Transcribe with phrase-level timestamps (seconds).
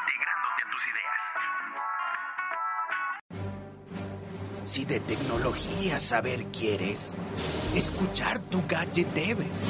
[0.00, 1.18] integrándote a tus ideas.
[4.66, 7.14] Si de tecnología saber quieres,
[7.74, 9.68] escuchar tu gadget debes.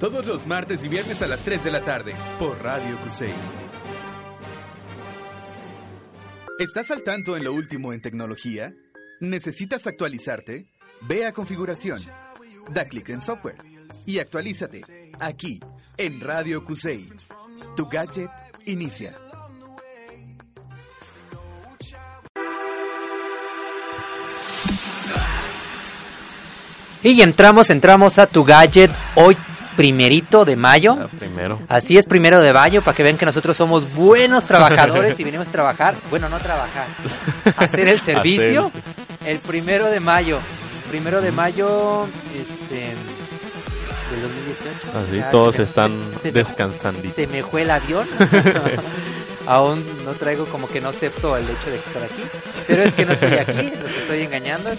[0.00, 3.34] Todos los martes y viernes a las 3 de la tarde por Radio Cusey.
[6.58, 8.74] ¿Estás al tanto en lo último en tecnología?
[9.20, 10.66] ¿Necesitas actualizarte?
[11.02, 12.02] Ve a configuración,
[12.70, 13.56] da clic en software
[14.04, 14.82] y actualízate
[15.20, 15.60] aquí
[15.96, 17.08] en Radio Cusey.
[17.76, 18.29] Tu gadget
[18.70, 19.14] inicia.
[27.02, 29.36] Y entramos, entramos a tu gadget hoy
[29.76, 30.96] primerito de mayo.
[31.00, 31.58] Ah, primero.
[31.68, 35.48] Así es, primero de mayo, para que vean que nosotros somos buenos trabajadores y venimos
[35.48, 36.86] a trabajar, bueno, no trabajar,
[37.56, 38.82] hacer el servicio Hacer.
[39.24, 40.38] el primero de mayo.
[40.90, 42.94] Primero de mayo, este,
[44.10, 44.78] del 2018.
[45.06, 47.00] Así, Ya todos me- están se- descansando.
[47.10, 48.06] Se me fue el avión.
[49.46, 52.22] Aún no traigo como que no acepto el hecho de estar aquí.
[52.66, 54.70] Pero es que no estoy aquí, los estoy engañando.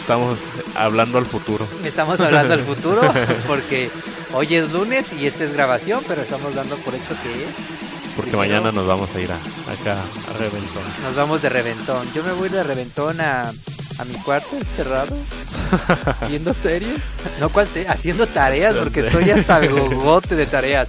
[0.00, 0.38] Estamos
[0.74, 1.66] hablando al futuro.
[1.84, 3.00] Estamos hablando al futuro
[3.46, 3.88] porque
[4.34, 7.48] hoy es lunes y esta es grabación, pero estamos dando por hecho que es.
[8.16, 10.82] Porque mañana nos vamos a ir a, acá a Reventón.
[11.02, 12.08] Nos vamos de reventón.
[12.14, 15.14] Yo me voy de reventón a, a mi cuarto cerrado,
[16.28, 16.98] viendo series.
[17.40, 17.86] No, ¿cuál sé?
[17.88, 20.88] Haciendo tareas porque estoy hasta el gogote de tareas.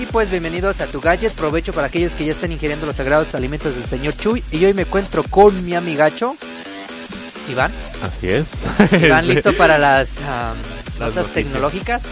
[0.00, 1.32] Y pues bienvenidos a tu gadget.
[1.32, 4.42] Provecho para aquellos que ya están ingiriendo los sagrados alimentos del señor Chuy.
[4.50, 6.36] Y hoy me encuentro con mi amigacho,
[7.48, 7.72] Iván.
[8.02, 8.64] Así es.
[9.00, 10.08] Iván, listo para las
[10.98, 12.02] Las notas tecnológicas.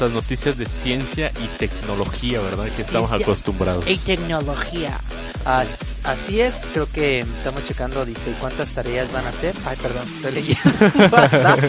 [0.00, 2.66] Las noticias de ciencia y tecnología, ¿verdad?
[2.70, 3.84] Que estamos Ciencia acostumbrados.
[3.88, 4.96] y tecnología.
[5.44, 5.68] As-
[6.04, 9.54] así es, creo que estamos checando, dice, ¿cuántas tareas van a hacer?
[9.66, 11.68] Ay, perdón, estoy leyendo.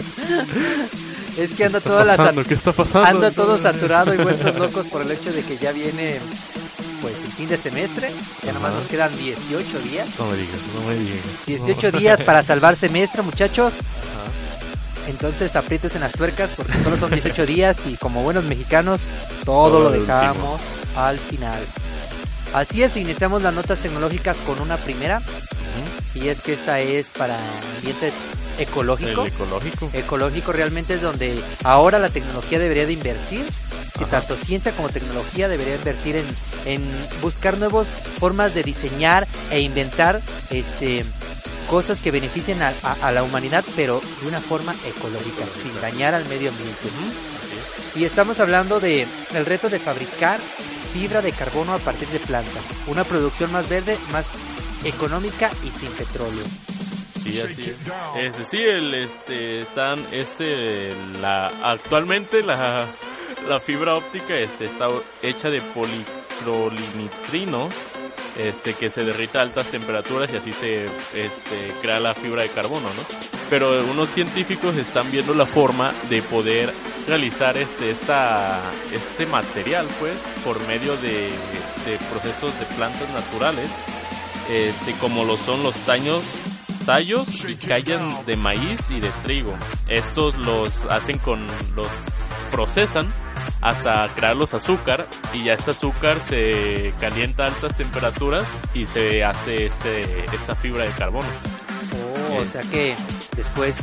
[1.38, 2.44] Es que anda ¿Qué toda está la pasando?
[2.44, 3.08] ¿Qué está pasando?
[3.08, 6.18] anda todo saturado y vueltos locos por el hecho de que ya viene
[7.00, 8.10] pues el fin de semestre,
[8.44, 10.06] ya nomás nos quedan 18 días.
[10.18, 11.20] No me digas, no me digas.
[11.46, 13.72] 18 días para salvar semestre, muchachos.
[15.08, 19.00] Entonces aprietes en las tuercas porque solo son 18 días y como buenos mexicanos
[19.44, 20.06] todo, Todo lo último.
[20.18, 20.60] dejamos
[20.96, 21.60] al final.
[22.52, 25.20] Así es, iniciamos las notas tecnológicas con una primera
[26.14, 27.38] y es que esta es para
[27.76, 28.12] ambiente
[28.58, 29.22] ecológico.
[29.22, 29.90] El ecológico.
[29.92, 33.44] Ecológico realmente es donde ahora la tecnología debería de invertir,
[33.96, 36.26] que tanto ciencia como tecnología debería invertir en,
[36.66, 36.82] en
[37.22, 37.86] buscar nuevas
[38.18, 41.04] formas de diseñar e inventar este
[41.70, 46.14] cosas que beneficien a, a- a la humanidad, pero de una forma ecológica, sin dañar
[46.14, 46.88] al medio ambiente.
[47.94, 50.38] Y estamos hablando de el reto de fabricar
[50.92, 54.26] fibra de carbono a partir de plantas, una producción más verde, más
[54.84, 56.42] económica y sin petróleo.
[57.22, 57.76] Sí, así es.
[58.16, 62.86] Este, sí, el, este, están, este, la, actualmente la,
[63.48, 64.88] la fibra óptica, este, está
[65.22, 67.68] hecha de policrolinitrino,
[68.48, 72.48] este, que se derrita a altas temperaturas y así se, este, crea la fibra de
[72.48, 73.02] carbono, ¿no?
[73.48, 76.72] Pero unos científicos están viendo la forma de poder
[77.06, 78.60] realizar este, esta,
[78.92, 80.14] este material, pues,
[80.44, 81.30] por medio de,
[81.86, 83.70] de procesos de plantas naturales,
[84.48, 86.22] este, como lo son los taños
[86.86, 89.54] tallos y callan de maíz y de trigo.
[89.88, 91.46] Estos los hacen con
[91.76, 91.88] los
[92.50, 93.06] procesan
[93.60, 99.24] hasta crear los azúcar y ya este azúcar se calienta a altas temperaturas y se
[99.24, 101.28] hace este esta fibra de carbono.
[102.32, 102.94] Oh, o sea que
[103.36, 103.76] después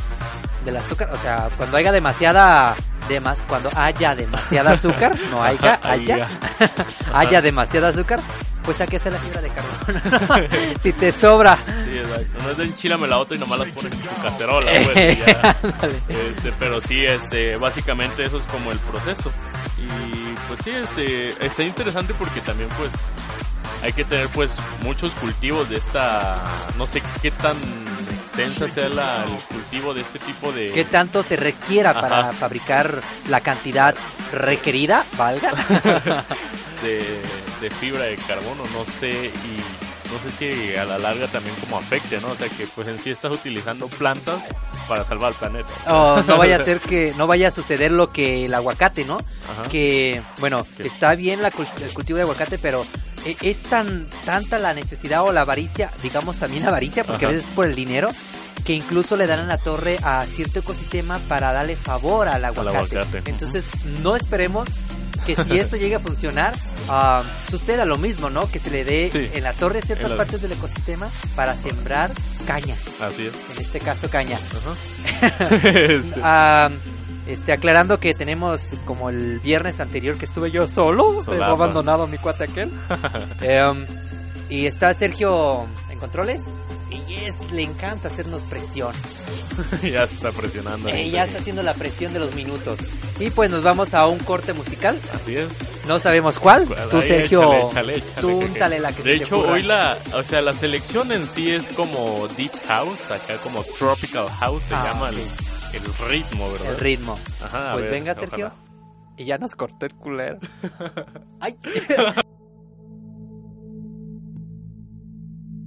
[0.64, 2.74] del azúcar, o sea, cuando haya demasiada
[3.08, 6.28] demas, cuando haya demasiada azúcar, no haya, haya,
[7.14, 8.20] haya demasiada azúcar,
[8.64, 10.48] pues hay que hacer la fibra de carbono.
[10.82, 11.56] si te sobra.
[11.56, 12.42] Sí, exacto.
[12.42, 15.18] No es de enchilame la otra y nomás las pones en tu cacerola, pues.
[16.08, 19.32] Este, pero sí, este, básicamente eso es como el proceso.
[19.78, 22.90] Y pues sí, este, está interesante porque también pues
[23.82, 24.50] hay que tener pues
[24.82, 26.36] muchos cultivos de esta,
[26.76, 27.56] no sé qué tan
[28.42, 30.70] extensa sea la, el cultivo de este tipo de...
[30.70, 33.94] ¿Qué tanto se requiera para fabricar la cantidad
[34.32, 35.52] requerida, valga?
[36.82, 37.20] de,
[37.60, 41.78] de fibra de carbono, no sé, y no sé si a la larga también como
[41.78, 42.28] afecte, ¿no?
[42.28, 44.54] O sea que pues en sí estás utilizando plantas
[44.88, 45.72] para salvar al planeta.
[45.86, 49.18] O no vaya a ser que no vaya a suceder lo que el aguacate, ¿no?
[49.50, 49.68] Ajá.
[49.68, 50.86] Que, bueno, ¿Qué?
[50.86, 52.84] está bien la, el cultivo de aguacate, pero
[53.42, 57.50] es tan tanta la necesidad o la avaricia, digamos también avaricia, porque a veces es
[57.50, 58.10] por el dinero,
[58.64, 62.98] que incluso le dan en la torre a cierto ecosistema para darle favor al aguacate.
[62.98, 63.30] aguacate.
[63.30, 63.64] Entonces,
[64.02, 64.68] no esperemos
[65.26, 66.54] que si esto llegue a funcionar,
[66.88, 68.50] ah, suceda lo mismo, ¿no?
[68.50, 69.28] Que se le dé Sí.
[69.34, 72.10] en la torre ciertas la- partes del ecosistema para sembrar
[72.46, 73.32] caña, Así es.
[73.56, 74.38] en este caso caña.
[76.22, 76.70] Ah,
[77.28, 82.06] Este, aclarando que tenemos como el viernes anterior que estuve yo solo, dejó abandonado a
[82.06, 82.70] mi cuate aquel.
[83.42, 83.84] Em,
[84.48, 86.40] y está Sergio en controles
[86.90, 88.92] y es, le encanta hacernos presión.
[89.82, 90.88] ya está presionando.
[90.88, 92.78] Eh, ya está haciendo la presión de los minutos.
[93.20, 94.98] Y pues nos vamos a un corte musical.
[95.12, 95.82] Así es.
[95.86, 96.66] No sabemos cuál.
[96.66, 99.62] Cuál, Tú, Sergio, échale, échale, échale, tú que- úntale la que De se hecho, hoy
[99.64, 104.62] la, o sea, la selección en sí es como Deep House, acá como Tropical House
[104.66, 105.16] se Ah, llama el.
[105.74, 106.72] El ritmo, ¿verdad?
[106.72, 107.18] El ritmo.
[107.42, 108.46] Ajá, pues ver, venga, Sergio.
[108.46, 108.68] ojalá.
[109.16, 110.38] Y ya nos cortó el culero.
[111.40, 111.56] Ay.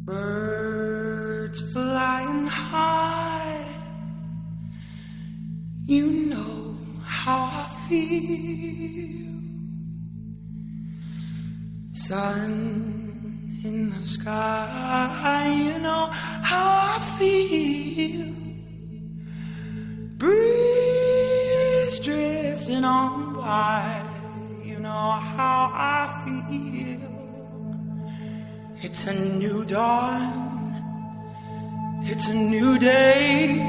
[0.06, 3.66] Birds flying high.
[5.86, 9.32] You know how I feel.
[11.92, 15.54] Sun in the sky.
[15.64, 16.10] You know
[16.42, 18.41] how I feel.
[23.52, 27.02] You know how I feel.
[28.82, 30.32] It's a new dawn.
[32.06, 33.60] It's a new day.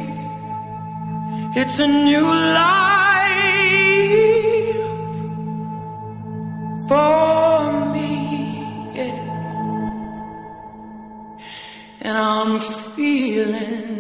[1.56, 2.26] It's a new
[2.62, 2.92] life
[6.86, 8.10] for me.
[8.94, 9.18] Yeah.
[12.02, 12.60] And I'm
[12.94, 13.91] feeling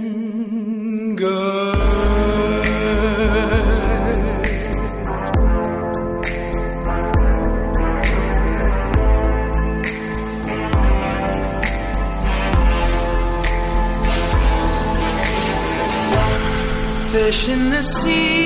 [17.82, 18.41] see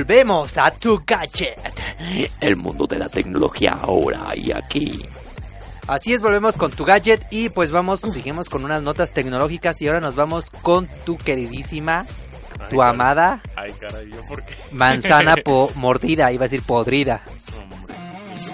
[0.00, 1.58] Volvemos a tu gadget.
[2.40, 5.04] El mundo de la tecnología ahora y aquí.
[5.88, 9.88] Así es, volvemos con tu gadget y pues vamos, seguimos con unas notas tecnológicas y
[9.88, 12.06] ahora nos vamos con tu queridísima,
[12.70, 14.54] tu Ay, amada Ay, caray, ¿yo por qué?
[14.72, 17.20] manzana po- mordida, iba a decir podrida.
[17.60, 17.94] Hombre,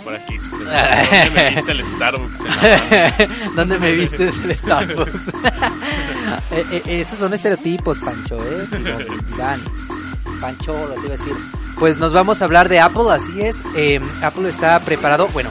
[0.03, 0.35] por aquí.
[0.37, 3.55] ¿Dónde me viste el Starbucks?
[3.55, 5.29] ¿Dónde me viste el Starbucks?
[6.51, 8.67] Eh, eh, esos son estereotipos, Pancho, ¿eh?
[10.41, 11.35] Pancho, lo te iba a decir.
[11.79, 13.57] Pues nos vamos a hablar de Apple, así es.
[13.77, 15.51] Eh, Apple está preparado, bueno,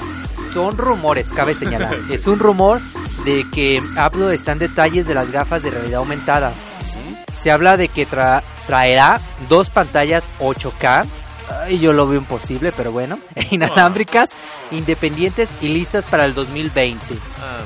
[0.53, 1.95] son rumores, cabe señalar.
[2.11, 2.79] Es un rumor
[3.25, 6.53] de que Apple está en detalles de las gafas de realidad aumentada.
[7.41, 11.05] se habla de que tra- traerá dos pantallas 8K.
[11.63, 13.19] Ay, yo lo veo imposible, pero bueno.
[13.51, 14.31] Inalámbricas,
[14.71, 16.99] independientes y listas para el 2020.
[17.39, 17.61] Ah.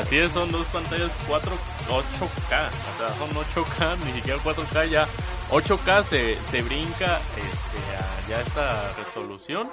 [0.00, 1.52] Así es, son dos pantallas 4,
[1.88, 2.68] 8K.
[2.68, 5.06] O sea, son 8K, ni siquiera 4K ya.
[5.50, 9.68] 8K se, se brinca este, a ya esta resolución.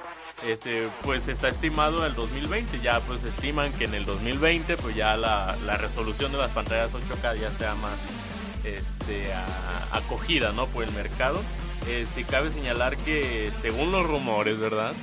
[0.47, 2.79] Este, pues está estimado el 2020.
[2.81, 6.91] Ya pues estiman que en el 2020 pues ya la, la resolución de las pantallas
[6.91, 7.97] 8K ya sea más
[8.63, 10.65] este, a- acogida ¿no?
[10.67, 11.41] por el mercado.
[11.89, 14.93] Este, cabe señalar que según los rumores, ¿verdad?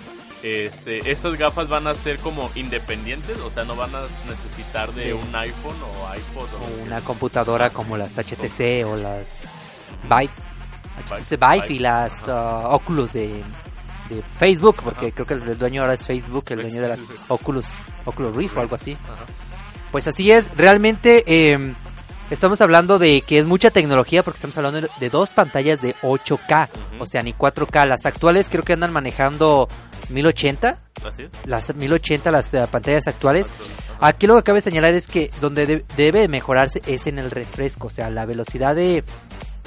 [0.42, 5.06] Este, estas gafas van a ser como independientes, o sea, no van a necesitar de
[5.06, 5.12] Sí.
[5.12, 9.26] un iPhone o iPod o O una computadora como las HTC o las
[10.02, 10.30] Vive,
[11.30, 13.28] Vive y las uh, Oculus de,
[14.08, 17.66] de Facebook, porque creo que el dueño ahora es Facebook, el dueño de las Oculus,
[18.04, 18.92] Oculus Rift o algo así.
[18.92, 19.24] Ajá.
[19.90, 21.74] Pues así es, realmente eh,
[22.30, 26.68] estamos hablando de que es mucha tecnología porque estamos hablando de dos pantallas de 8K,
[26.94, 27.02] Ujú.
[27.02, 27.86] o sea, ni 4K.
[27.86, 29.68] Las actuales creo que andan manejando
[30.08, 31.30] 1080, Así es.
[31.46, 33.48] las 1080 las eh, pantallas actuales.
[33.48, 34.08] Ajá.
[34.08, 37.86] Aquí lo que cabe señalar es que donde de- debe mejorarse es en el refresco,
[37.88, 39.04] o sea, la velocidad de,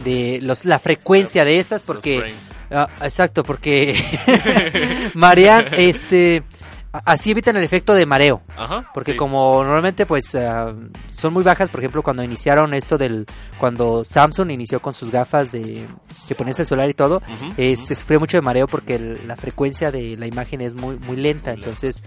[0.04, 2.36] de los, la frecuencia de estas, porque...
[2.72, 3.94] Ah, exacto, porque
[5.14, 6.44] marean, este,
[6.92, 8.42] así evitan el efecto de mareo.
[8.58, 9.18] Ajá, Porque sí.
[9.18, 10.74] como normalmente pues ah,
[11.16, 13.26] son muy bajas, por ejemplo, cuando iniciaron esto del
[13.60, 15.86] cuando Samsung inició con sus gafas de
[16.28, 17.22] que ponías el solar y todo,
[17.58, 17.86] eh, ujú.
[17.86, 21.16] se sufrió mucho de mareo porque el- la frecuencia de la imagen es muy muy
[21.18, 21.52] lenta, Muy lenta.
[21.52, 22.04] entonces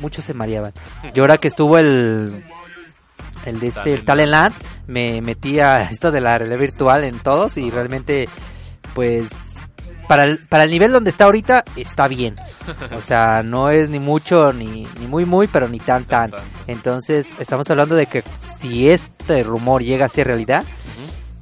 [0.00, 0.72] muchos se mareaban.
[1.14, 2.42] Y ahora que estuvo el
[3.46, 4.54] el de este el Talentland.
[4.54, 8.28] Talentland, me metí a esto de la realidad virtual en todos y realmente
[8.94, 9.52] pues
[10.08, 12.36] para el, para el nivel donde está ahorita está bien.
[12.96, 16.32] O sea, no es ni mucho ni, ni muy muy, pero ni tan tan.
[16.66, 18.22] Entonces, estamos hablando de que
[18.58, 20.64] si este rumor llega a ser realidad.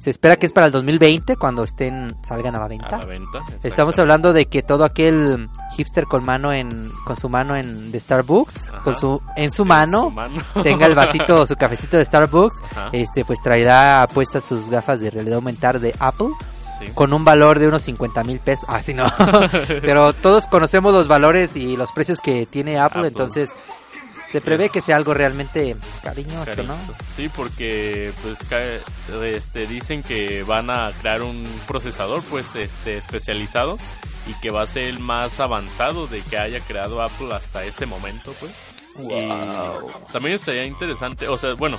[0.01, 2.97] Se espera que es para el 2020 cuando estén salgan a la A venta.
[2.97, 3.39] la venta.
[3.63, 7.99] Estamos hablando de que todo aquel hipster con mano en con su mano en de
[7.99, 8.81] Starbucks, Ajá.
[8.83, 10.41] con su en su En mano, su mano.
[10.63, 15.11] tenga el vasito, su cafecito de Starbucks, Ajá, este pues traerá puestas sus gafas de
[15.11, 16.29] realidad aumentar de Apple
[16.79, 16.87] sí.
[16.95, 18.65] con un valor de unos 50 mil pesos.
[18.67, 19.05] Ah, sí, no.
[19.67, 23.07] Pero todos conocemos los valores y los precios que tiene Apple, Apple.
[23.09, 23.49] entonces
[24.31, 26.75] se prevé que sea algo realmente cariñoso, ¿no?
[27.15, 28.39] Sí, porque pues
[29.23, 33.77] este dicen que van a crear un procesador pues este especializado
[34.27, 37.85] y que va a ser el más avanzado de que haya creado Apple hasta ese
[37.85, 38.51] momento, pues.
[38.99, 39.27] Y
[40.11, 41.77] también estaría interesante, o sea, bueno,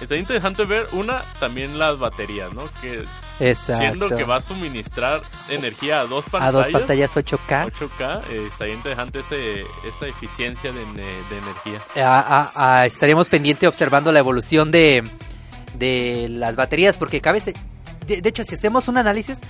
[0.00, 2.64] estaría interesante ver una también las baterías, ¿no?
[2.80, 3.04] Que
[3.40, 3.76] Exacto.
[3.76, 5.20] siendo que va a suministrar
[5.50, 6.54] energía a dos a pantallas.
[6.54, 7.70] dos pantallas 8K.
[7.72, 11.80] 8K, eh, estaría interesante ese, esa eficiencia de, de energía.
[12.04, 15.02] A- a- a- estaríamos pendiente observando la evolución de,
[15.74, 17.40] de las baterías, porque cabe...
[17.40, 17.54] se-
[18.06, 19.40] De, de hecho, si hacemos un análisis,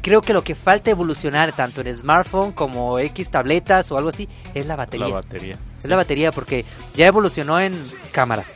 [0.00, 4.28] creo que lo que falta evolucionar tanto en smartphone como X tabletas o algo así
[4.54, 5.06] es la batería.
[5.08, 5.58] La batería.
[5.78, 6.64] Es la batería porque
[6.94, 7.74] ya evolucionó en
[8.12, 8.46] cámaras.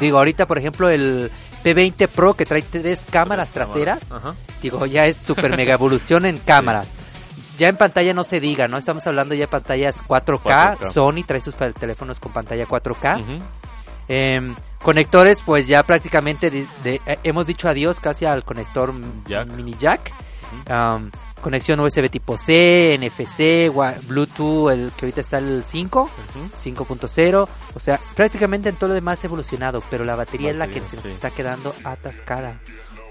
[0.00, 1.30] Digo, ahorita por ejemplo el
[1.64, 4.00] P20 Pro que trae tres cámaras traseras,
[4.62, 6.86] digo, ya es super mega evolución en cámaras.
[7.58, 8.76] Ya en pantalla no se diga, ¿no?
[8.76, 10.76] Estamos hablando ya de pantallas 4K.
[10.78, 10.92] 4K.
[10.92, 13.20] Sony trae sus teléfonos con pantalla 4K.
[13.20, 13.42] Ujú.
[14.08, 18.92] Em, conectores, pues ya prácticamente de- de- eh, hemos dicho adiós casi al conector
[19.26, 19.48] Jack.
[19.48, 20.12] mini jack.
[21.40, 23.70] Conexión USB tipo C, NFC,
[24.08, 26.02] Bluetooth, el que ahorita está el 5.
[26.02, 26.84] Ujú.
[26.84, 30.66] 5.0, o sea, prácticamente en todo lo demás ha evolucionado, pero la batería, es la
[30.66, 31.08] que sí.
[31.08, 32.58] está quedando atascada.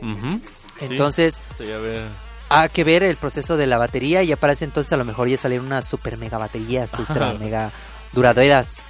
[0.01, 0.41] Sí,
[0.81, 2.07] Entonces, ver-
[2.49, 5.37] hay que ver el proceso de la batería y ese entonces a lo mejor ya
[5.37, 7.71] salieron unas super mega baterías, ultra mega
[8.11, 8.81] duraderas.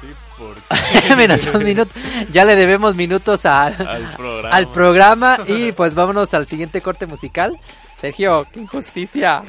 [0.00, 0.06] sí,
[0.38, 1.90] porque Menos un minuto.
[2.32, 4.56] Ya le debemos minutos a- al programa.
[4.56, 7.58] al programa y pues vámonos al siguiente corte musical.
[8.04, 9.42] Sergio, qué injusticia.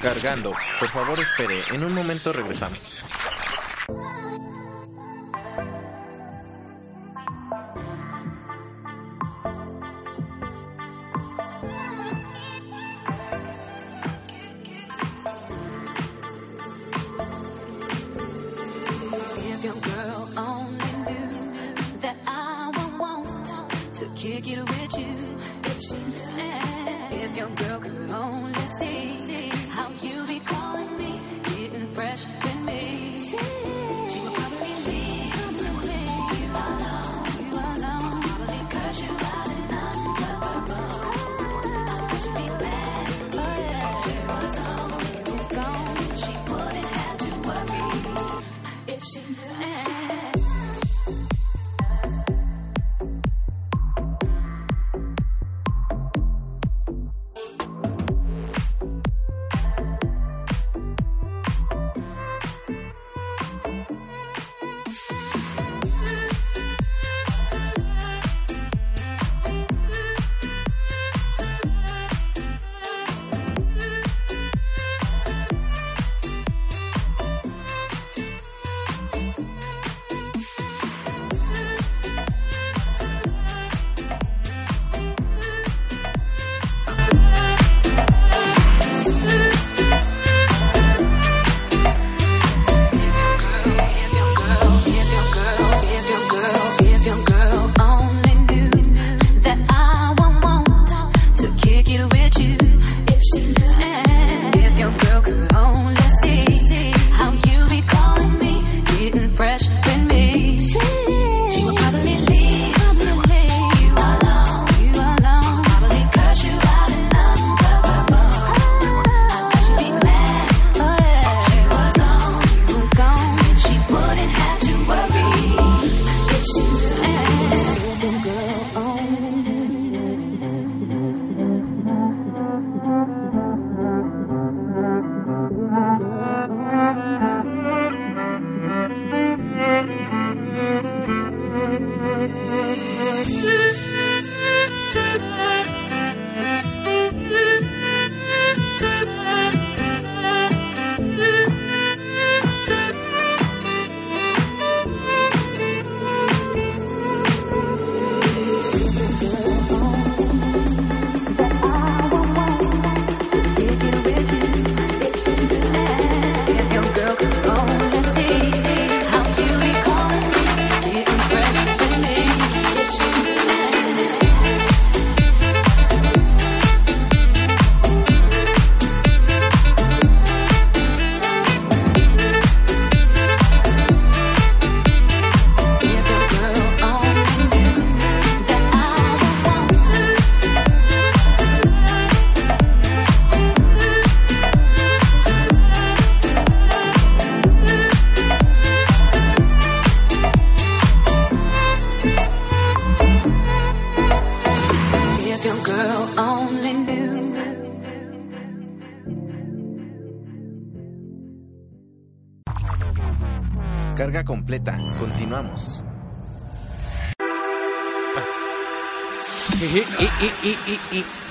[0.00, 0.54] Cargando.
[0.78, 1.62] Por favor, espere.
[1.74, 3.04] En un momento regresamos.
[24.20, 25.19] To kick it with you.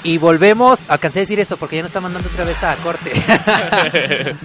[0.04, 0.80] Y, volvemos.
[0.88, 3.13] Alcancé a decir eso porque ya nos está mandando otra vez a corte.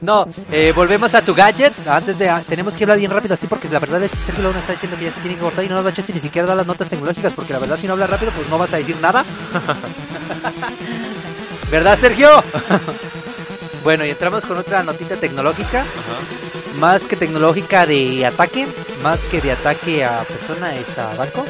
[0.00, 1.72] no, eh, volvemos a tu gadget.
[1.86, 2.28] Antes de.
[2.28, 4.72] ah, tenemos que hablar bien rápido así porque la verdad es que Sergio Luna está
[4.72, 6.56] diciendo que ya se tiene que cortar y no nos da chance ni siquiera dar
[6.56, 8.96] las notas tecnológicas porque la verdad si no hablas rápido pues no vas a decir
[9.00, 9.24] nada.
[11.70, 12.42] ¿Verdad, Sergio?
[13.82, 15.84] Bueno, y entramos con otra notita tecnológica.
[16.78, 18.66] Más que tecnológica de ataque,
[19.02, 21.44] más que de ataque a persona es a banco.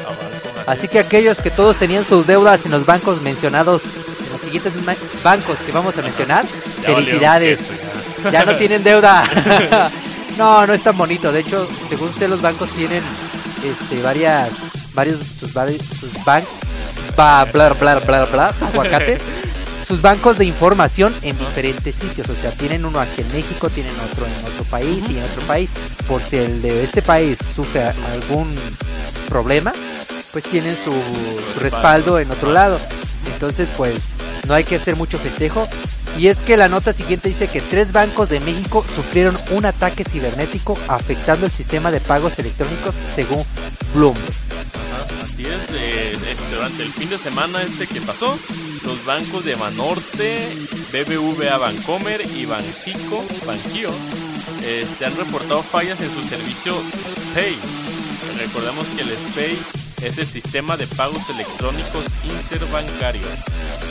[0.67, 3.81] Así que aquellos que todos tenían sus deudas en los bancos mencionados,
[4.25, 4.73] en los siguientes
[5.23, 6.45] bancos que vamos a mencionar,
[6.81, 7.59] Ya felicidades.
[7.59, 9.23] queso, Ya no tienen deuda.
[10.37, 11.31] no, no es tan bonito.
[11.31, 13.03] De hecho, según sé, los bancos tienen
[13.63, 14.49] este varias
[14.93, 16.43] varios sus, vari- sus ban
[17.15, 19.17] ba- bla bla bla bla aguacate
[19.93, 23.93] sus bancos de información en diferentes sitios, o sea, tienen uno aquí en México, tienen
[24.11, 25.69] otro en otro país y en otro país.
[26.07, 28.55] Por si el de este país sufre algún
[29.29, 29.71] problema,
[30.31, 32.79] pues tienen su, su respaldo en otro lado.
[33.33, 33.99] Entonces, pues
[34.47, 35.67] no hay que hacer mucho festejo.
[36.17, 40.03] Y es que la nota siguiente dice que tres bancos de México sufrieron un ataque
[40.03, 43.45] cibernético afectando el sistema de pagos electrónicos según
[43.93, 44.33] Bloomberg.
[45.23, 48.37] Así es, eh, este, durante el fin de semana este que pasó,
[48.83, 50.47] los bancos de Banorte,
[50.91, 53.89] BBVA Bancomer y Banxico, Banquio,
[54.65, 56.73] este, han reportado fallas en su servicio
[57.33, 57.57] Pay.
[58.39, 59.57] Recordemos que el SPAY
[60.03, 63.27] es el sistema de pagos electrónicos interbancarios.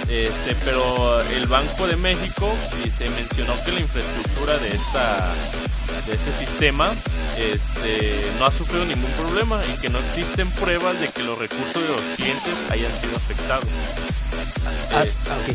[0.09, 2.53] Este, pero el Banco de México
[2.85, 5.33] y se mencionó que la infraestructura de esta
[6.07, 6.91] de este sistema
[7.39, 11.75] este, no ha sufrido ningún problema y que no existen pruebas de que los recursos
[11.75, 13.65] de los clientes hayan sido afectados.
[14.95, 15.47] Ah, Eh, ok.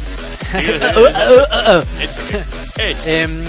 [0.52, 0.58] sí,
[2.04, 2.44] échale,
[2.92, 3.22] échale.
[3.24, 3.44] Em,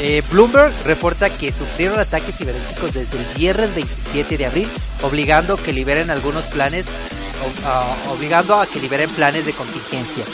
[0.00, 4.68] eh, Bloomberg reporta que sufrieron ataques cibernéticos desde el viernes 27 de abril,
[5.02, 6.86] obligando que liberen algunos planes,
[7.64, 10.24] ah, obligando a que liberen planes de contingencia.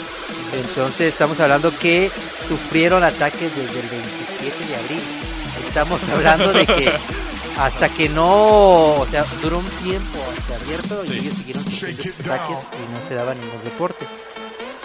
[0.53, 2.11] Entonces estamos hablando que
[2.47, 5.01] sufrieron ataques desde el 27 de abril.
[5.67, 6.91] Estamos hablando de que
[7.57, 12.57] hasta que no, o sea, duró un tiempo hasta abierto y ellos siguieron sufriendo ataques
[12.57, 14.05] y no se daba ningún reporte.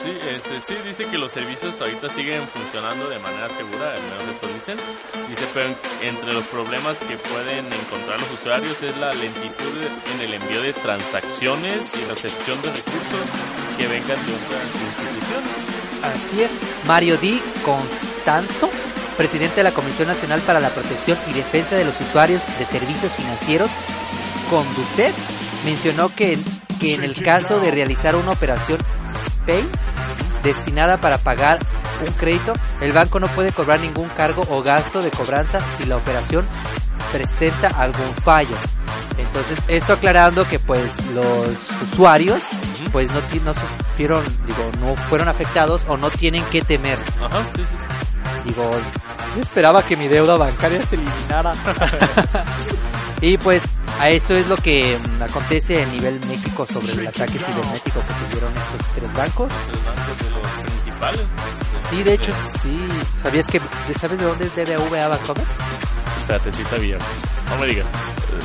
[0.03, 4.25] Sí, este, sí, dice que los servicios ahorita siguen funcionando de manera segura, al menos
[4.35, 4.79] eso dicen.
[5.29, 9.77] Dice, pero en- entre los problemas que pueden encontrar los usuarios es la lentitud
[10.15, 13.25] en el envío de transacciones y recepción de recursos
[13.77, 15.53] que vengan de otras instituciones.
[16.03, 16.51] Así es,
[16.87, 18.71] Mario Di Constanzo,
[19.19, 23.13] presidente de la Comisión Nacional para la Protección y Defensa de los Usuarios de Servicios
[23.15, 23.71] Financieros,
[24.49, 25.15] Conducet,
[25.67, 26.39] mencionó que,
[26.81, 28.81] que en el caso de realizar una operación
[29.51, 29.69] Pay
[30.45, 31.59] destinada para pagar
[32.07, 35.97] un crédito, el banco no puede cobrar ningún cargo o gasto de cobranza si la
[35.97, 36.47] operación
[37.13, 38.57] presenta algún fallo.
[39.19, 42.41] Entonces, esto aclarando que pues los usuarios
[42.93, 46.99] pues no, no sufrieron, digo, no fueron afectados o no tienen que temer.
[47.23, 48.49] Ajá, sí, sí.
[48.49, 48.71] Digo,
[49.35, 51.53] yo esperaba que mi deuda bancaria se eliminara.
[53.21, 53.63] y pues
[54.01, 58.15] a esto es lo que mm, acontece a nivel México sobre el ataque cibernético que
[58.27, 59.53] tuvieron estos tres bancos.
[59.73, 61.21] Los bancos de los principales.
[61.91, 62.33] Sí, de hecho,
[62.63, 62.79] sí.
[63.23, 63.61] ¿Sabías que,
[64.01, 65.45] sabes de dónde es BBVA Bancomer?
[66.21, 66.97] Espérate, sí sabía.
[67.51, 67.87] No me digas.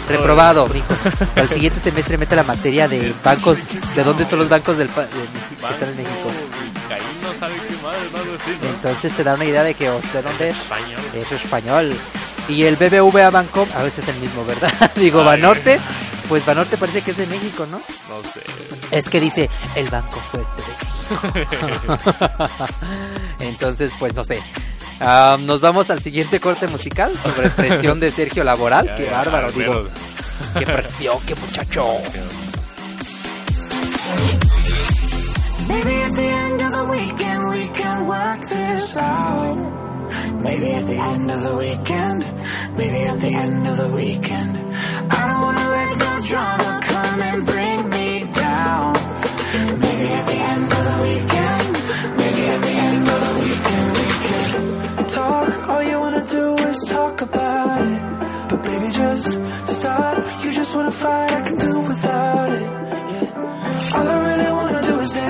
[0.09, 0.87] Reprobado, mijo.
[1.35, 3.57] Al siguiente semestre mete la materia de bancos,
[3.95, 6.31] de dónde son los bancos del pa- de México, que están en México.
[8.61, 10.55] Entonces te da una idea de que, o sea, ¿dónde es?
[11.13, 11.95] Es español.
[12.47, 14.91] Y el BBVA Bancom, a veces es el mismo, ¿verdad?
[14.95, 15.25] Digo, Ay.
[15.25, 15.79] Banorte,
[16.29, 17.77] pues Banorte parece que es de México, ¿no?
[17.79, 18.41] No sé.
[18.91, 21.95] Es que dice el banco fuerte de México.
[23.39, 24.41] Entonces, pues no sé.
[25.45, 28.85] Nos vamos al siguiente corte musical sobre presión de Sergio Laboral.
[28.95, 29.87] Ya, qué ya, bárbaro, digo.
[30.57, 31.83] Qué presión, qué muchacho.
[35.67, 39.84] Maybe at the end of the weekend we can work this out.
[40.41, 42.21] Maybe at the end of the weekend.
[42.77, 44.53] Maybe at the end of the weekend.
[45.17, 48.93] I don't wanna let the drama come and bring me down.
[49.83, 51.71] Maybe at the end of the weekend.
[52.21, 55.69] Maybe at the end of the weekend we can talk.
[55.69, 58.01] All you wanna do is talk about it.
[58.49, 59.31] But baby, just
[59.77, 60.43] stop.
[60.43, 61.31] You just wanna fight.
[61.31, 62.69] I can do without it.
[63.13, 63.95] Yeah.
[63.95, 64.54] All I really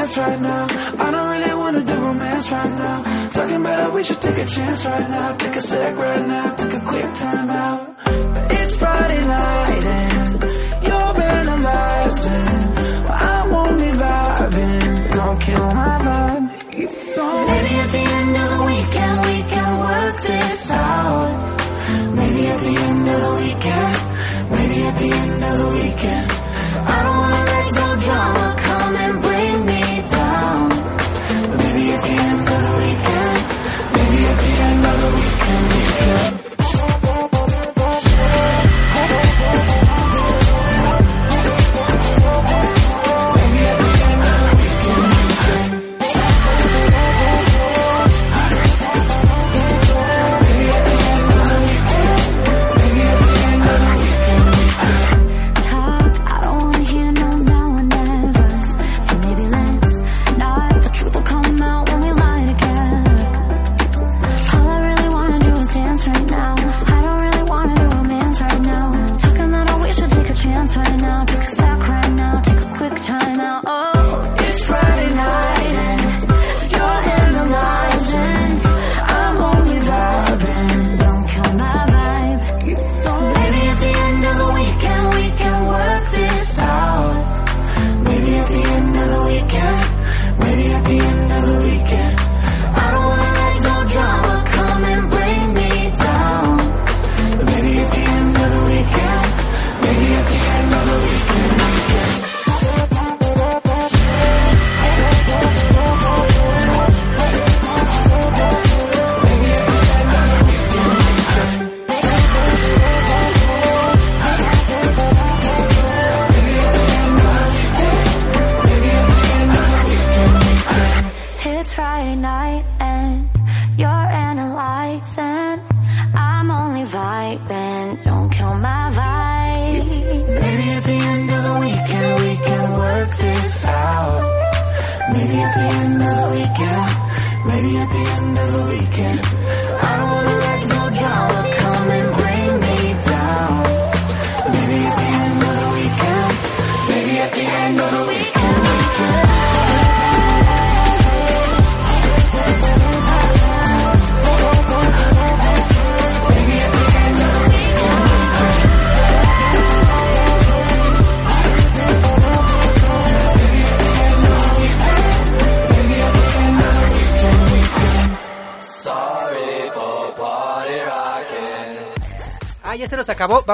[0.06, 0.68] dance right now.
[1.04, 3.30] I don't really wanna do romance right now.
[3.32, 5.36] Talking about how we should take a chance right now.
[5.38, 7.98] Take a sec right now, take a quick time out.
[8.06, 10.34] But it's Friday night and
[10.86, 12.62] you're analyzing.
[13.06, 15.14] Well, I'm only vibing.
[15.16, 16.46] Don't kill my vibe.
[17.50, 21.32] Maybe at the end of the weekend we can work this out.
[22.20, 23.98] Maybe at the end of the weekend.
[24.56, 26.35] Maybe at the end of the weekend.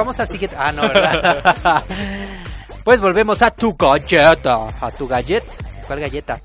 [0.02, 0.56] Vamos al siguiente.
[0.58, 1.84] Ah, no, ¿verdad?
[2.84, 4.70] pues volvemos a tu galleta.
[4.82, 5.54] A tu galleta.
[5.86, 6.40] ¿Cuál galleta?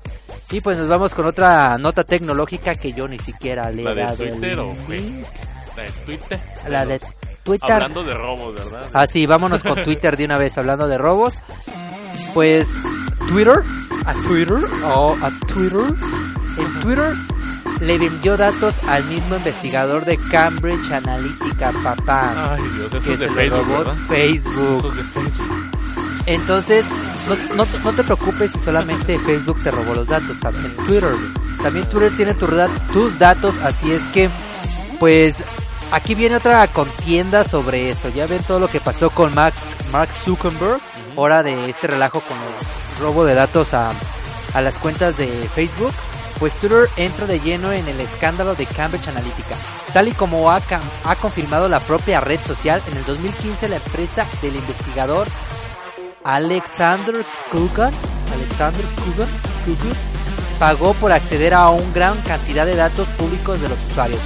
[0.51, 3.95] Y pues nos vamos con otra nota tecnológica que yo ni siquiera le ¿La he
[3.95, 4.75] dado Twitter o.
[5.75, 6.39] La de Twitter.
[6.67, 7.01] La de
[7.41, 7.71] Twitter.
[7.71, 8.89] Hablando de robos, ¿verdad?
[8.93, 11.41] Ah, sí, vámonos con Twitter de una vez, hablando de robos.
[12.35, 12.69] Pues
[13.27, 13.63] Twitter,
[14.05, 15.95] a Twitter, o a Twitter,
[16.59, 17.11] en Twitter
[17.79, 22.55] le vendió datos al mismo investigador de Cambridge Analytica, papá.
[22.55, 23.93] Ay, Dios, que de lo Facebook, ¿verdad?
[24.07, 24.77] Facebook.
[24.79, 25.71] Esos de Facebook.
[26.25, 26.85] Entonces,
[27.29, 31.13] no, no, te- no te preocupes si solamente Facebook te robó los datos, también Twitter.
[31.63, 32.47] También Twitter tiene tu
[32.93, 34.29] tus datos, así es que,
[34.99, 35.41] pues,
[35.91, 38.09] aquí viene otra contienda sobre esto.
[38.09, 39.55] Ya ven todo lo que pasó con Mark,
[39.91, 40.81] Mark Zuckerberg,
[41.15, 43.91] hora de este relajo con el robo de datos a,
[44.53, 45.93] a las cuentas de Facebook.
[46.39, 49.55] Pues Twitter entra de lleno en el escándalo de Cambridge Analytica.
[49.91, 50.61] Tal y como ha,
[51.19, 55.27] confirmado la propia red social, en el 2015 la empresa del investigador
[56.23, 57.15] Alexander
[57.51, 57.91] Kugan,
[58.33, 59.29] Alexander Kugan,
[59.65, 59.97] Kugan,
[60.59, 64.19] pagó por acceder a una gran cantidad de datos públicos de los usuarios.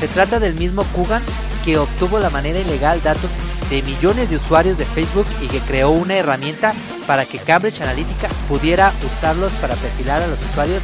[0.00, 1.22] Se trata del mismo Kugan
[1.64, 3.30] que obtuvo de manera ilegal datos
[3.70, 6.74] de millones de usuarios de Facebook y que creó una herramienta
[7.06, 10.82] para que Cambridge Analytica pudiera usarlos para perfilar a los usuarios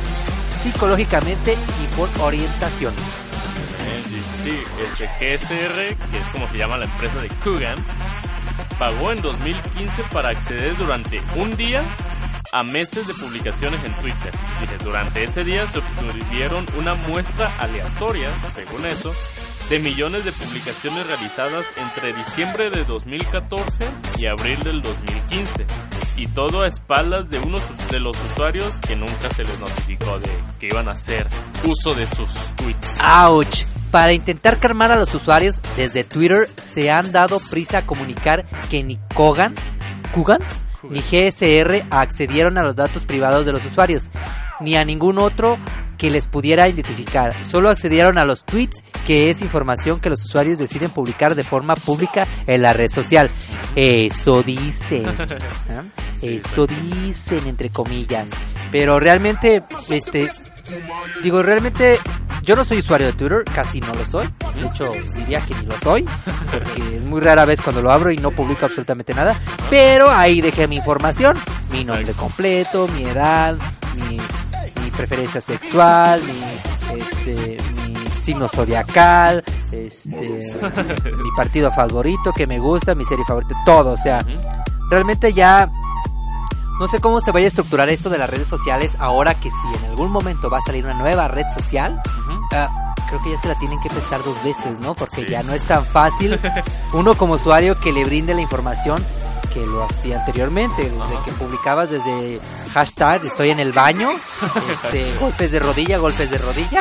[0.63, 2.95] psicológicamente y por orientación.
[4.45, 7.79] Sí, este que es como se llama la empresa de Kugan,
[8.79, 11.83] pagó en 2015 para acceder durante un día
[12.53, 14.33] a meses de publicaciones en Twitter.
[14.61, 19.13] Dice, durante ese día se obtuvieron una muestra aleatoria, según eso,
[19.71, 25.65] de millones de publicaciones realizadas entre diciembre de 2014 y abril del 2015.
[26.17, 30.29] Y todo a espaldas de unos de los usuarios que nunca se les notificó de
[30.59, 31.25] que iban a hacer
[31.65, 33.01] uso de sus tweets.
[33.01, 33.65] ¡Auch!
[33.93, 38.83] Para intentar calmar a los usuarios, desde Twitter se han dado prisa a comunicar que
[38.83, 39.55] ni Kogan,
[40.13, 40.41] Kugan,
[40.91, 44.11] ni GSR accedieron a los datos privados de los usuarios,
[44.61, 45.59] ni a ningún otro
[45.99, 47.35] que les pudiera identificar.
[47.47, 51.75] Solo accedieron a los tweets, que es información que los usuarios deciden publicar de forma
[51.75, 53.31] pública en la red social.
[53.77, 55.05] Eso dicen.
[55.71, 55.85] ¿ah?
[56.23, 58.29] Eso dicen, entre comillas.
[58.71, 60.29] Pero realmente, este,
[61.23, 61.99] Digo, realmente
[62.43, 64.29] yo no soy usuario de Twitter, casi no lo soy.
[64.55, 66.05] De hecho, diría que ni lo soy,
[66.51, 69.39] porque es muy rara vez cuando lo abro y no publico absolutamente nada.
[69.69, 71.37] Pero ahí dejé mi información,
[71.71, 73.57] mi nombre completo, mi edad,
[73.95, 74.19] mi,
[74.91, 77.57] mi preferencia sexual, mi, este,
[77.89, 80.39] mi signo zodiacal, este,
[81.17, 83.93] mi partido favorito que me gusta, mi serie favorita, todo.
[83.93, 84.25] O sea,
[84.91, 85.71] realmente ya
[86.79, 89.79] no sé cómo se vaya a estructurar esto de las redes sociales ahora que si
[89.79, 92.01] en algún momento va a salir una nueva red social,
[92.53, 94.95] ah, creo que ya se la tienen que pensar dos veces, ¿no?
[94.95, 96.39] Porque ya no es tan fácil
[96.93, 99.05] uno como usuario que le brinde la información
[99.53, 102.41] que lo hacía anteriormente, desde que publicabas desde
[102.73, 106.81] hashtag estoy en el baño, este, golpes de rodilla, golpes de rodilla,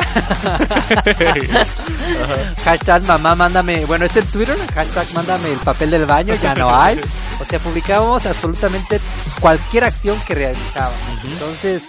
[2.64, 6.74] hashtag mamá mándame, bueno, este en Twitter, hashtag mándame el papel del baño, ya no
[6.74, 7.00] hay,
[7.40, 9.00] o sea, publicábamos absolutamente
[9.40, 11.82] cualquier acción que realizábamos, entonces,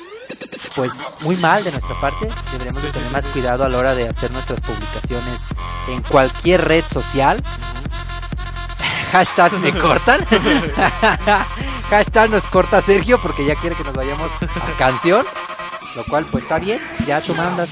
[0.75, 0.91] pues
[1.23, 4.31] muy mal de nuestra parte, deberíamos de tener más cuidado a la hora de hacer
[4.31, 5.39] nuestras publicaciones
[5.89, 7.41] en cualquier red social,
[9.11, 10.25] Hashtag me cortan.
[11.89, 15.25] Hashtag nos corta Sergio porque ya quiere que nos vayamos a canción.
[15.97, 16.79] Lo cual pues está bien.
[17.05, 17.69] Ya tú mandas.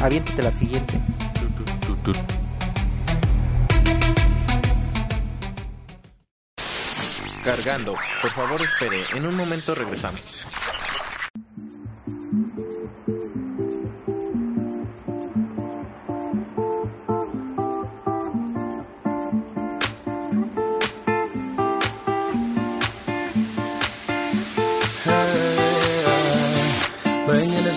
[0.00, 1.00] Aviéntate la siguiente.
[7.44, 7.96] Cargando.
[8.22, 9.06] Por favor, espere.
[9.12, 10.20] En un momento regresamos.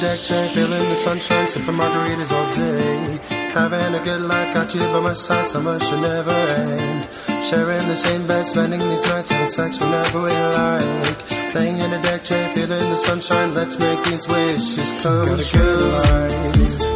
[0.09, 3.19] Deck chair, feeling the sunshine, sipping margaritas all day.
[3.53, 7.07] Having a good life, got you by my side, summer should never end.
[7.43, 11.53] Sharing the same bed, spending these nights, having sex whenever we like.
[11.53, 13.53] Laying in a deck chair, feeling the sunshine.
[13.53, 16.88] Let's make these wishes come Got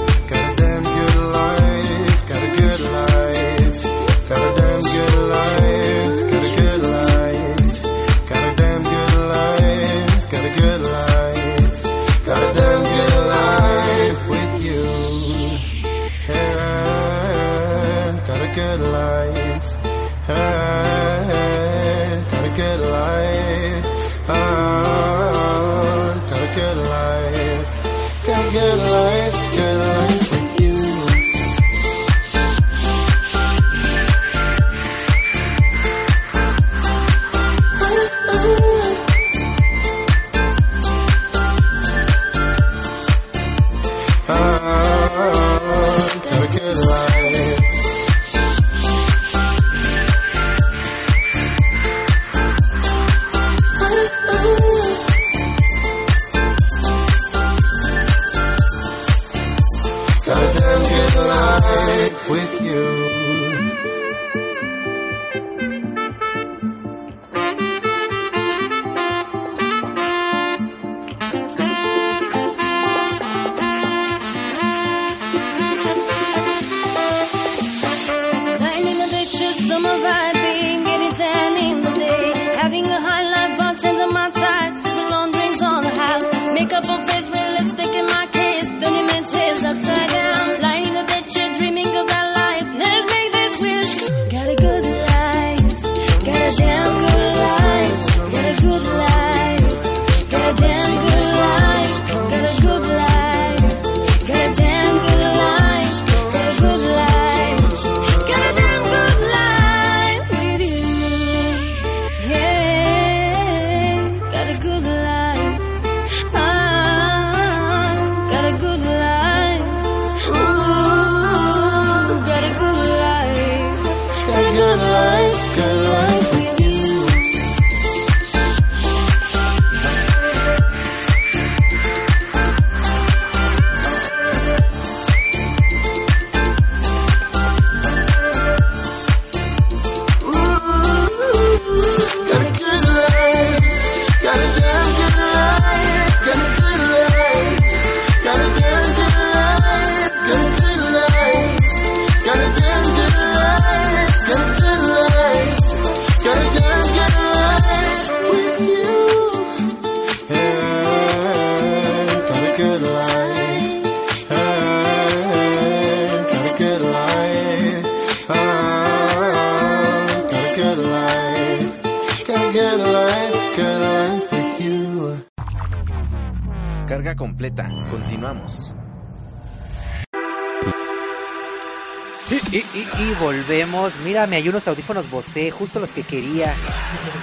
[183.44, 183.98] volvemos.
[184.00, 186.54] Mírame, hay unos audífonos Bose, justo los que quería.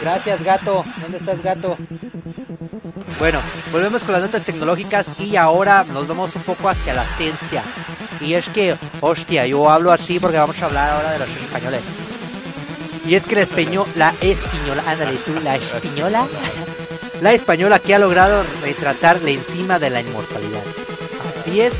[0.00, 0.84] Gracias, gato.
[1.00, 1.76] ¿Dónde estás, gato?
[3.18, 3.40] Bueno,
[3.72, 7.64] volvemos con las notas tecnológicas y ahora nos vamos un poco hacia la ciencia.
[8.20, 11.82] Y es que, hostia, yo hablo así porque vamos a hablar ahora de los españoles.
[13.06, 16.28] Y es que la española, la española, ándale tú, la española,
[17.20, 20.62] la española que ha logrado retratar la enzima de la inmortalidad.
[21.40, 21.74] Así es,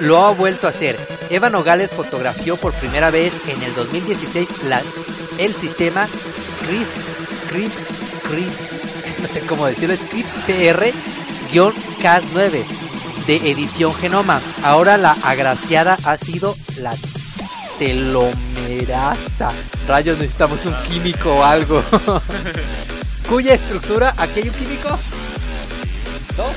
[0.00, 0.96] lo ha vuelto a hacer.
[1.30, 4.82] Eva Nogales fotografió por primera vez en el 2016 la-
[5.38, 6.06] el sistema
[6.66, 12.64] CRISPR, CRISPR, CRISPR, no sé cómo decirlo, es CRISPR-Cas9
[13.26, 14.40] de edición genoma.
[14.62, 16.94] Ahora la agraciada ha sido la
[17.78, 19.52] telomerasa.
[19.88, 21.82] Rayos, necesitamos un químico o algo.
[23.28, 24.88] Cuya estructura, ¿aquí hay un químico?
[26.36, 26.52] ¿Dos?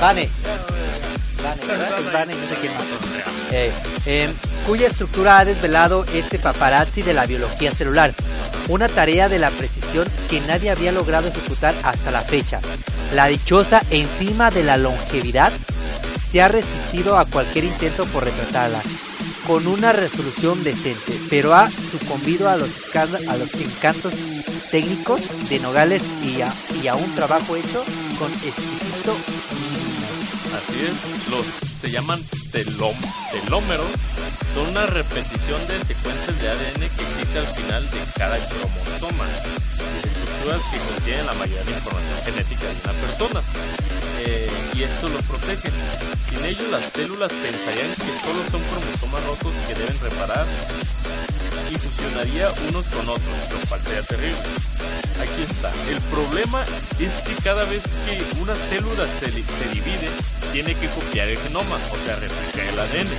[0.00, 0.30] Vane.
[4.66, 8.14] Cuya estructura ha desvelado este paparazzi de la biología celular.
[8.68, 12.60] Una tarea de la precisión que nadie había logrado ejecutar hasta la fecha.
[13.14, 15.52] La dichosa enzima de la longevidad
[16.28, 18.80] se ha resistido a cualquier intento por retratarla
[19.46, 24.12] con una resolución decente, pero ha sucumbido a los, escanda- a los encantos
[24.70, 27.82] técnicos de Nogales y a, y a un trabajo hecho
[28.16, 29.16] con exquisito
[30.54, 31.46] Así es, los
[31.80, 32.94] se llaman telóm,
[33.30, 33.86] telómeros,
[34.54, 39.24] son una repetición de secuencias de ADN que existe al final de cada cromosoma,
[40.04, 43.42] estructuras que contienen la mayoría de información genética de una persona.
[44.26, 45.70] Eh, y esto los protege.
[46.28, 50.46] Sin ellos las células pensarían que solo son cromosomas rotos que deben reparar
[51.70, 54.38] y fusionaría unos con otros, lo cual terrible.
[55.20, 55.72] Aquí está.
[55.88, 56.64] El problema
[56.98, 60.08] es que cada vez que una célula se divide,
[60.52, 63.12] tiene que copiar el genoma, o sea, replicar el ADN.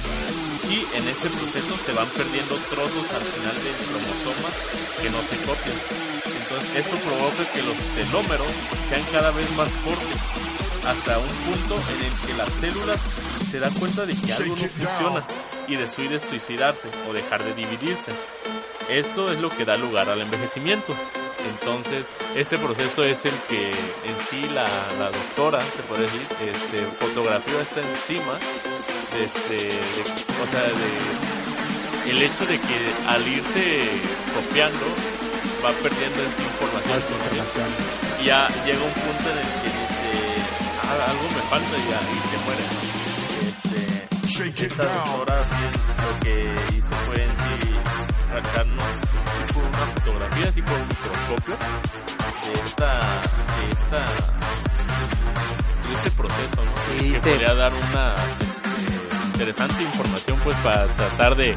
[0.69, 4.49] Y en este proceso se van perdiendo trozos al final del cromosoma
[5.01, 5.77] que no se copian.
[6.25, 8.53] Entonces esto provoca que los telómeros
[8.89, 10.21] sean cada vez más cortos,
[10.85, 13.01] hasta un punto en el que las células
[13.49, 15.23] se dan cuenta de que algo no funciona
[15.67, 18.11] y decide suicidarse o dejar de dividirse.
[18.89, 20.93] Esto es lo que da lugar al envejecimiento.
[21.49, 24.65] Entonces, este proceso es el que en sí la,
[24.99, 28.37] la doctora, se puede decir, este, fotografió esta enzima,
[29.19, 30.11] este, de-
[30.41, 32.77] o sea, de, el hecho de que
[33.07, 33.87] al irse
[34.33, 34.85] copiando
[35.63, 37.69] va perdiendo esa información.
[38.21, 40.09] Y ya llega un punto en el que dice,
[40.83, 42.65] "Ah, algo me falta y ya, y se muere.
[44.51, 46.35] Este, esta doctora lo que
[46.77, 47.75] hizo fue en sí
[48.31, 48.93] sacarnos
[49.81, 51.57] una fotografía, tipo un microscopio
[52.45, 52.99] de esta,
[53.57, 54.01] de esta,
[55.87, 56.71] de este proceso, ¿no?
[56.99, 61.55] Sí, que podría dar una este, interesante información pues para tratar de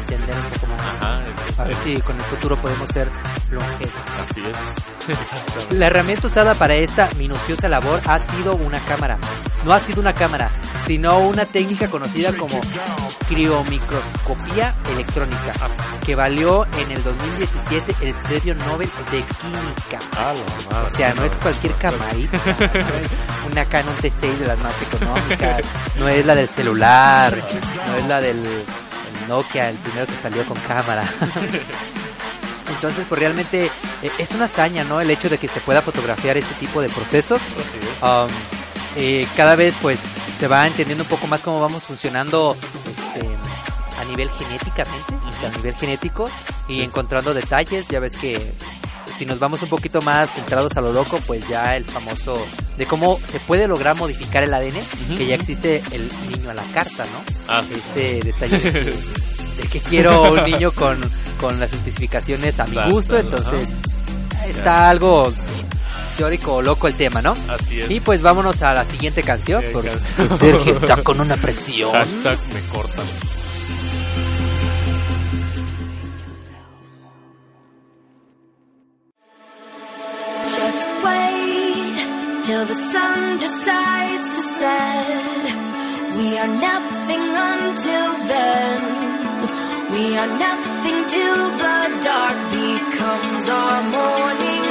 [0.00, 0.80] Entender un poco más.
[1.00, 3.08] Ajá, A ver si con el futuro podemos ser
[3.50, 3.92] longevos.
[4.30, 5.70] así es.
[5.70, 9.18] La herramienta usada para esta minuciosa labor ha sido una cámara.
[9.64, 10.50] No ha sido una cámara,
[10.86, 12.60] sino una técnica conocida como
[13.28, 15.52] criomicroscopía electrónica,
[16.04, 19.98] que valió en el 2017 el premio Nobel de Química.
[20.92, 25.62] O sea, no es cualquier camarita, no es una Canon T6 de las más económicas,
[25.98, 27.34] no es la del celular,
[27.88, 28.64] no es la del
[29.24, 31.04] el Nokia, el primero que salió con cámara.
[32.68, 33.66] Entonces, pues realmente
[34.02, 35.00] eh, es una hazaña, ¿no?
[35.00, 37.40] El hecho de que se pueda fotografiar este tipo de procesos.
[38.02, 38.28] Um,
[38.96, 39.98] eh, cada vez, pues,
[40.38, 42.56] se va entendiendo un poco más cómo vamos funcionando
[42.86, 43.26] este,
[44.00, 46.28] a nivel genéticamente, o sea, a nivel genético,
[46.68, 46.82] y Sí.
[46.82, 47.86] encontrando detalles.
[47.88, 48.52] Ya ves que
[49.18, 52.44] si nos vamos un poquito más centrados a lo loco, pues ya el famoso
[52.76, 56.64] de cómo se puede lograr modificar el ADN, que ya existe el niño a la
[56.64, 57.22] carta, ¿no?
[57.48, 57.74] Ah, sí.
[57.74, 58.80] Este detalle de que,
[59.62, 60.98] de que quiero un niño con,
[61.40, 63.68] con las especificaciones a mi Claro, gusto, claro, entonces
[64.48, 65.32] está algo
[66.16, 67.36] teórico loco el tema, ¿no?
[67.48, 67.90] Así es.
[67.90, 69.90] Y pues vámonos a la siguiente canción, Sí, porque.
[70.38, 71.92] Sergio está con una presión.
[71.92, 73.06] Hashtag me cortan.
[82.66, 85.44] The sun decides to set.
[86.16, 88.80] We are nothing until then.
[89.92, 94.63] We are nothing till the dark becomes our morning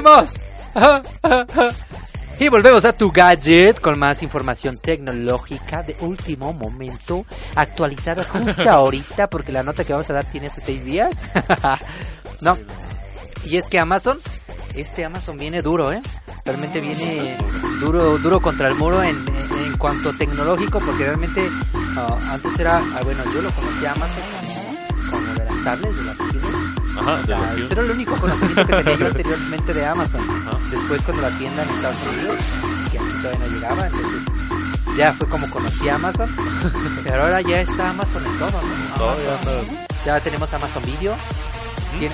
[0.00, 0.32] volvimos!
[2.40, 7.26] Y volvemos a tu gadget con más información tecnológica de último momento,
[7.56, 11.20] actualizadas justo ahorita, porque la nota que vamos a dar tiene hace seis días.
[12.40, 12.56] no.
[13.44, 14.18] Y es que Amazon,
[14.74, 16.00] este Amazon viene duro, ¿eh?
[16.44, 17.36] Realmente viene
[17.80, 21.48] duro, duro contra el muro en, en, en cuanto tecnológico, porque realmente
[21.96, 24.22] ah, antes era, ah, bueno, yo lo conocía Amazon
[25.10, 26.67] como, de las tablets, de las.
[26.98, 30.20] Ajá, de los ese era el único conocimiento que tenía yo anteriormente de Amazon.
[30.48, 30.58] Ajá.
[30.70, 32.36] Después cuando la tienda en Estados Unidos,
[32.90, 34.22] que aquí todavía no llegaba, entonces
[34.96, 36.28] ya fue como conocí a Amazon.
[37.04, 38.94] Pero ahora ya está Amazon en todo, ¿no?
[38.96, 39.66] Todo, Amazon-
[40.04, 41.16] ya ya tenemos Amazon Video.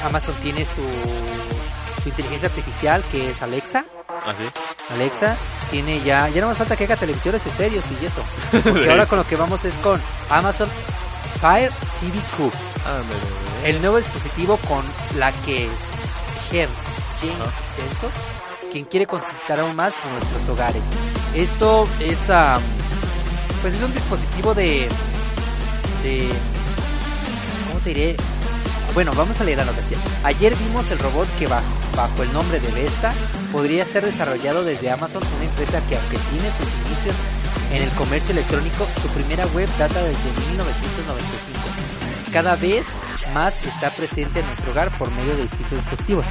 [0.05, 3.85] Amazon tiene su, su inteligencia artificial que es Alexa.
[4.25, 4.45] Así.
[4.93, 5.37] Alexa
[5.71, 8.23] tiene ya, ya no más falta que haga televisores estéreos y eso.
[8.65, 10.69] Porque ahora con lo que vamos es con Amazon
[11.41, 11.71] Fire
[12.01, 12.53] TV Cube.
[13.65, 14.85] El nuevo dispositivo con
[15.19, 15.69] la que
[16.51, 17.65] James James.
[17.77, 18.11] Benson,
[18.73, 20.83] quien quiere conquistar aún más en nuestros hogares.
[21.35, 22.63] Esto es, am,
[23.63, 24.89] pues es un dispositivo de,
[26.03, 26.29] de,
[27.69, 28.17] ¿cómo te diré?
[28.93, 29.99] Bueno, vamos a leer la noticia.
[30.23, 31.67] Ayer vimos el robot que bajo,
[31.97, 33.13] bajo el nombre de Vesta
[33.51, 37.17] podría ser desarrollado desde Amazon, una empresa que aunque tiene sus inicios
[37.73, 41.64] en el comercio electrónico, su primera web data desde 1995
[42.35, 42.85] cada vez
[43.33, 46.25] más está presente en nuestro hogar por medio de distintos dispositivos.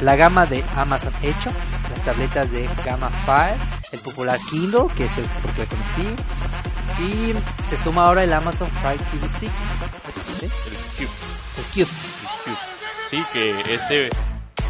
[0.00, 1.50] La gama de Amazon Echo,
[1.90, 3.56] las tabletas de gama Fire,
[3.90, 6.06] el popular Kindle, que es el porque lo conocí,
[7.02, 9.50] y se suma ahora el Amazon Fire TV Stick,
[10.38, 10.46] ¿sí?
[10.46, 11.10] El Cube.
[11.58, 11.92] el Cube.
[12.44, 12.56] Cube.
[13.10, 14.10] Sí, que este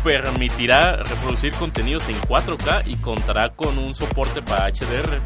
[0.03, 5.20] permitirá reproducir contenidos en 4K y contará con un soporte para HDR.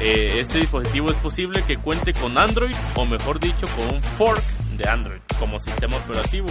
[0.00, 4.42] Eh, este dispositivo es posible que cuente con Android o mejor dicho con un fork
[4.76, 6.48] de Android como sistema operativo.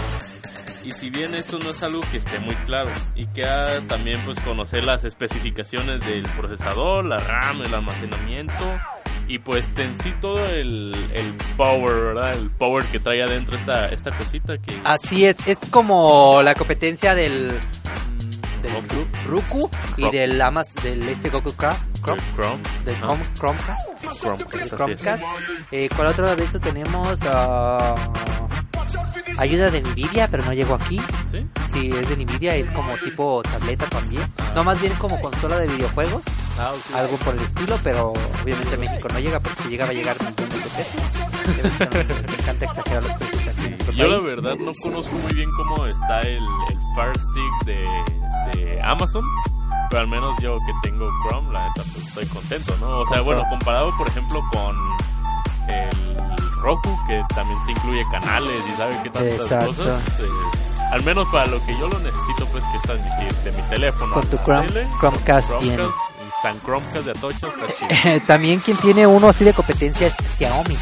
[0.84, 4.40] Y si bien esto no es algo que esté muy claro y queda también pues
[4.42, 8.80] conocer las especificaciones del procesador, la RAM, el almacenamiento
[9.28, 12.34] y pues en sí todo el, el power, ¿verdad?
[12.38, 14.80] El power que trae adentro esta, esta cosita que...
[14.84, 17.60] Así es, es como la competencia del,
[18.66, 19.06] del Roku.
[19.28, 21.78] Roku y del Amazon, del este Goku Chrome,
[22.36, 22.62] Chrome.
[22.86, 22.96] Del.
[23.02, 24.20] Chrome- Chromecast.
[24.22, 24.76] Chromecast.
[24.76, 25.24] Chromecast.
[25.72, 27.20] Eh, ¿Cuál otro de estos tenemos?
[27.26, 27.96] Ah,
[29.38, 31.00] ayuda de Nvidia, pero no llegó aquí.
[31.28, 31.46] ¿Sí?
[31.72, 34.24] Si es de Nvidia, es como tipo tableta también.
[34.54, 36.22] No, más bien como consola de videojuegos,
[36.58, 36.96] Ah, ok.
[36.96, 40.16] algo por el estilo, pero obviamente México no llega porque si llega va a llegar
[40.22, 42.18] millones de pesos.
[42.26, 44.26] Nos encanta exagerar los precios aquí en nuestro Yo la país.
[44.30, 47.84] verdad no conozco muy bien cómo está el, el Fire Stick de,
[48.56, 49.24] de Amazon,
[49.90, 53.00] pero al menos yo que tengo Chrome, la neta, pues estoy contento, ¿no?
[53.00, 54.76] O sea, bueno, comparado por ejemplo con
[55.68, 59.68] el Roku, que también te incluye canales y sabe qué tantas Exacto.
[59.68, 60.20] cosas.
[60.20, 60.24] eh,
[60.92, 64.14] al menos para lo que yo lo necesito, pues que es transmitir de mi teléfono.
[64.14, 65.88] Con tu Chrome- tele, Chromecast tienes.
[65.90, 67.48] y San Chromecast de Atocha.
[68.28, 70.76] También quien tiene uno así de competencia es Xiaomi.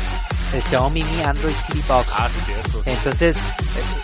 [0.53, 2.07] El Xiaomi Mi Android TV Box.
[2.13, 2.81] Ah, sí, cierto.
[2.85, 3.41] Entonces, eh,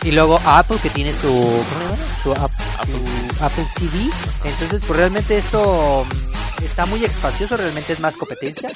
[0.07, 1.97] y luego Apple que tiene su, ¿cómo?
[2.23, 2.51] Su, app-
[2.85, 4.09] su Apple TV.
[4.43, 8.69] Entonces, pues realmente esto mm, está muy espacioso, realmente es más competencia.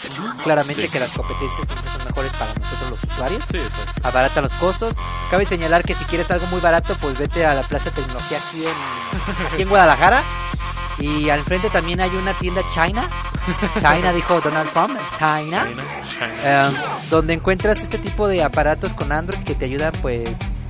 [0.43, 0.89] Claramente Sí.
[0.89, 3.43] que las competencias siempre son mejores para nosotros los usuarios.
[3.49, 4.07] Sí, exacto.
[4.07, 4.93] Abarata los costos.
[5.31, 8.37] Cabe señalar que si quieres algo muy barato, pues vete a la Plaza de Tecnología
[8.37, 10.21] aquí en, aquí en Guadalajara.
[10.99, 13.09] Y al frente también hay una tienda China.
[13.79, 14.97] China dijo Donald Trump.
[15.17, 15.65] China.
[16.43, 16.71] Eh,
[17.09, 20.29] donde encuentras este tipo de aparatos con Android que te ayudan pues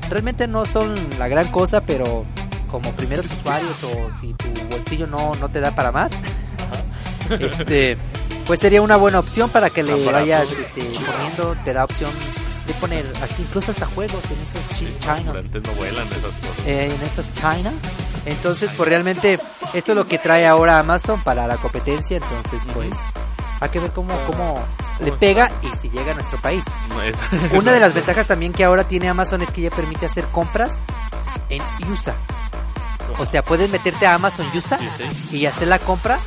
[0.10, 2.26] realmente no son la gran cosa pero
[2.72, 6.12] como primeros usuarios o si tu bolsillo no, no te da para más
[7.30, 7.98] este
[8.46, 12.10] pues sería una buena opción para que le vayas este, poniendo te da opción
[12.68, 16.66] de poner hasta- incluso hasta juegos en esos chi- chinos no vuelan esas cosas.
[16.66, 17.72] eh, en esos China
[18.26, 19.40] Entonces, pues realmente
[19.74, 22.18] esto es lo que trae ahora Amazon para la competencia.
[22.18, 22.90] Entonces, pues
[23.60, 24.62] hay que ver cómo, cómo
[25.00, 26.64] le pega y si llega a nuestro país.
[27.54, 30.72] Una de las ventajas también que ahora tiene Amazon es que ya permite hacer compras
[31.50, 31.62] en
[31.92, 32.16] USA.
[33.20, 34.80] O sea, puedes meterte a Amazon USA
[35.32, 36.20] y hacer la compra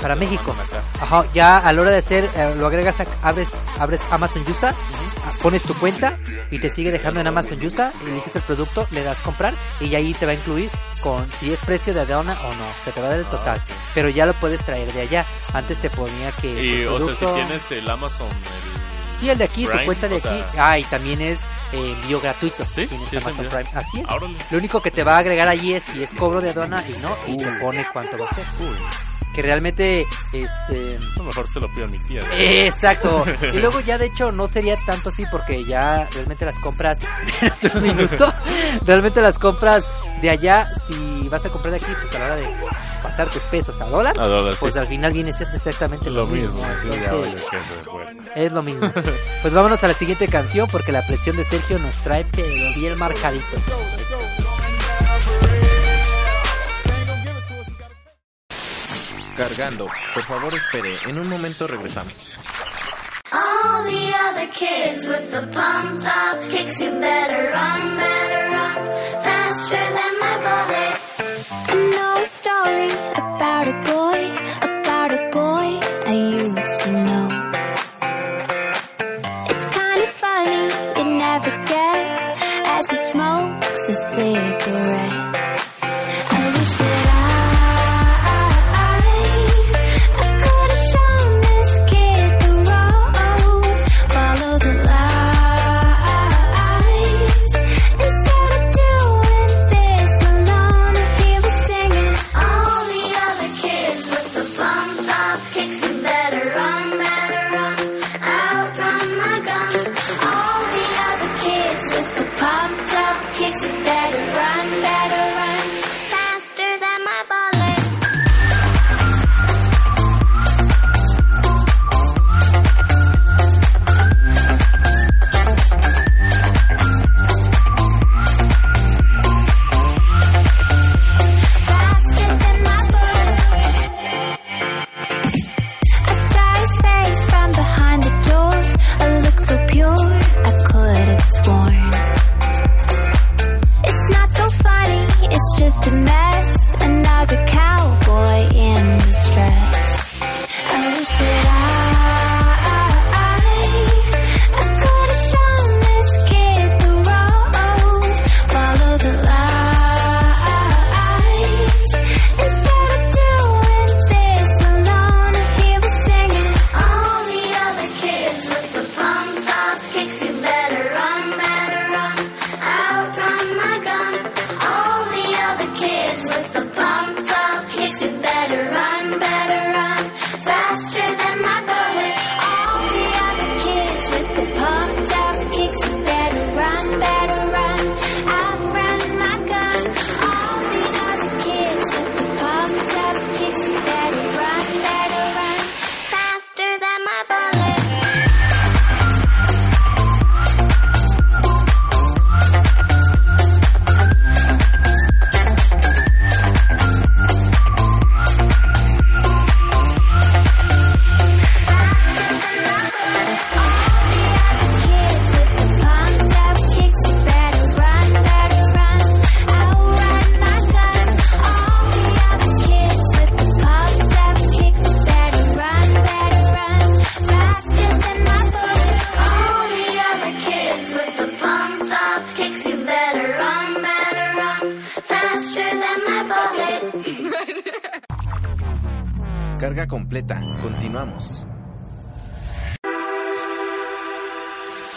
[0.00, 0.54] para México.
[1.00, 4.70] Ajá, ya a la hora de hacer, eh, lo agregas, a- abres, abres Amazon USA,
[4.70, 6.18] ah, pones tu cuenta
[6.50, 10.14] y te sigue dejando en Amazon USA, eliges el producto, le das comprar y ahí
[10.14, 10.70] te va a incluir
[11.02, 13.60] con si es precio de aduana o no, se te va a dar el total.
[13.94, 15.24] Pero ya lo puedes traer de allá.
[15.54, 19.20] Antes te ponía que Y, el o sea, si tienes el Amazon, el...
[19.20, 20.44] Sí, el de aquí, tu Prime, cuenta de o sea- aquí.
[20.58, 21.40] Ah, y también es
[21.72, 22.64] envío gratuito.
[22.64, 22.82] ¿Sí?
[22.82, 23.46] Es Amazon.
[23.46, 23.70] Prime.
[23.74, 24.50] Así es.
[24.50, 26.92] Lo único que te va a agregar allí es si es cobro de aduana y
[27.00, 28.44] no, y te pone cuánto va a ser.
[29.34, 30.96] Que realmente, este...
[30.96, 32.20] A lo mejor se lo pido a mi tía.
[32.32, 33.24] Exacto.
[33.52, 37.00] Y luego ya de hecho no sería tanto así porque ya realmente las compras,
[37.74, 38.32] un minuto,
[38.86, 39.84] realmente las compras
[40.22, 42.46] de allá, si vas a comprar de aquí, pues a la hora de
[42.96, 44.80] pasar tus pesos a dólar, A dólar, pues sí.
[44.80, 46.60] al final viene siendo exactamente lo, Lo mismo.
[46.92, 47.44] Entonces,
[48.34, 48.90] es lo mismo.
[49.42, 52.98] Pues vámonos a la siguiente canción porque la presión de Sergio nos trae pero bien
[52.98, 53.56] marcadito.
[59.36, 59.88] Cargando.
[60.14, 60.98] Por favor, espere.
[61.06, 62.14] En un momento regresamos.
[63.32, 68.74] All the other kids with the pumped up kicks, you better run, better run
[69.20, 71.25] faster than my bullet.
[71.68, 74.20] Know a story about a boy,
[74.62, 77.26] about a boy I used to know.
[79.50, 81.50] It's kind of funny, never
[82.76, 85.25] as he smokes a cigarette.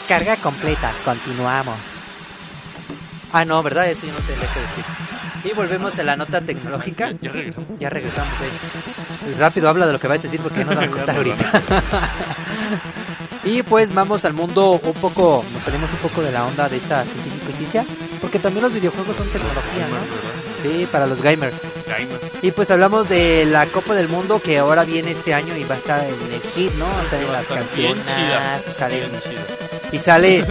[0.10, 1.78] Carga completa, continuamos.
[3.32, 3.88] Ah, no, ¿verdad?
[3.89, 4.84] Eso yo no te dejo decir.
[5.43, 7.12] Y volvemos a la nota tecnológica.
[7.22, 7.80] Ya regresamos.
[7.80, 8.34] Ya regresamos.
[8.41, 9.36] eh.
[9.38, 11.62] Rápido habla de lo que vas a decir porque no nos vamos a contar ahorita.
[13.43, 16.78] y pues vamos al mundo un poco, nos salimos un poco de la onda de
[16.78, 17.86] esta científica ciencia,
[18.22, 20.64] porque también los videojuegos son tecnología, ¿no?
[20.64, 21.55] Sí, para los gamers.
[22.41, 25.76] Y pues hablamos de la Copa del Mundo que ahora viene este año y va
[25.76, 26.86] a estar en el hit, ¿no?
[26.86, 28.10] Va a estar en las canciones,
[29.91, 30.45] y sale,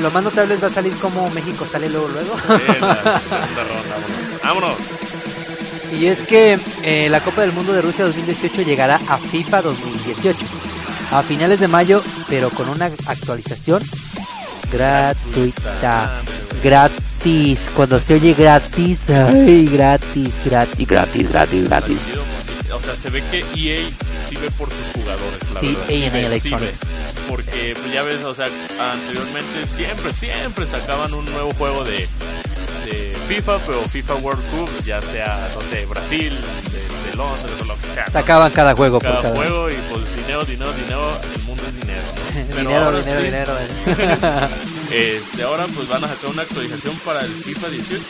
[0.00, 2.36] lo más notable es va a salir como México sale luego luego.
[2.36, 3.96] Sí, la ronda,
[4.42, 4.42] vámonos.
[4.42, 4.76] Vámonos.
[5.98, 10.46] Y es que eh, la Copa del Mundo de Rusia 2018 llegará a FIFA 2018
[11.10, 13.82] a finales de mayo, pero con una actualización
[14.72, 16.22] gratuita.
[16.62, 17.58] Gratis.
[17.74, 21.98] Cuando se oye gratis, ay, gratis, gratis, gratis, gratis, gratis.
[22.76, 23.88] O sea, se ve que EA
[24.28, 25.90] sí ve por sus jugadores, la Sí, verdad.
[25.90, 26.80] EA ve, Electronics.
[26.80, 26.86] ve.
[27.28, 28.46] Porque pues, ya ves, o sea,
[28.78, 32.06] anteriormente siempre, siempre sacaban un nuevo juego de,
[32.84, 36.30] de FIFA, pero FIFA World Cup, ya sea, no sé, Brasil,
[36.70, 38.04] de, de Londres o lo que sea.
[38.06, 38.12] ¿no?
[38.12, 42.02] Sacaban cada juego por cada, juego y pues dinero, dinero, dinero, el mundo es dinero.
[42.02, 42.26] ¿no?
[42.56, 43.52] Dinero, ahora dinero, sí, dinero.
[44.90, 48.00] este, ahora pues van a sacar una actualización para el FIFA 18.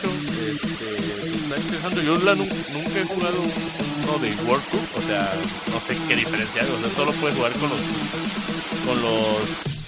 [0.53, 2.05] Este, está interesante.
[2.05, 5.33] Yo la nun- nunca he jugado uno de World Cup, o sea,
[5.73, 6.69] no sé qué diferencia hay.
[6.71, 7.79] O sea, solo puedes jugar con los
[8.87, 9.39] con los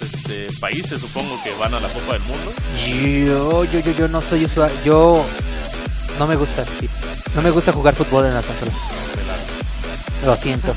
[0.01, 2.51] este, países, supongo que van a la Copa del Mundo.
[2.87, 4.75] Yo, yo, yo, yo no soy usuario.
[4.83, 5.25] Yo
[6.17, 6.65] no me gusta.
[6.79, 6.89] sí.
[7.35, 8.71] No me gusta jugar fútbol en la consola.
[10.25, 10.73] Lo siento.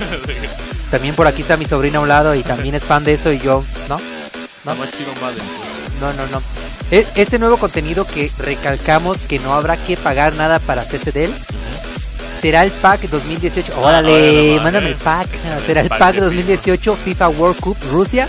[0.91, 3.33] También por aquí está mi sobrina a un lado y también es fan de eso
[3.33, 3.99] y yo, ¿no?
[4.65, 4.91] No más.
[6.01, 6.41] No, no, no.
[6.93, 11.25] E- Este nuevo contenido que recalcamos que no habrá que pagar nada para hacerse de
[11.25, 11.35] él
[12.41, 13.73] será el pack 2018.
[13.81, 15.29] Órale, órale, no mándame el pack.
[15.67, 18.29] Será el pack pack de 2018 FIFA World Cup Rusia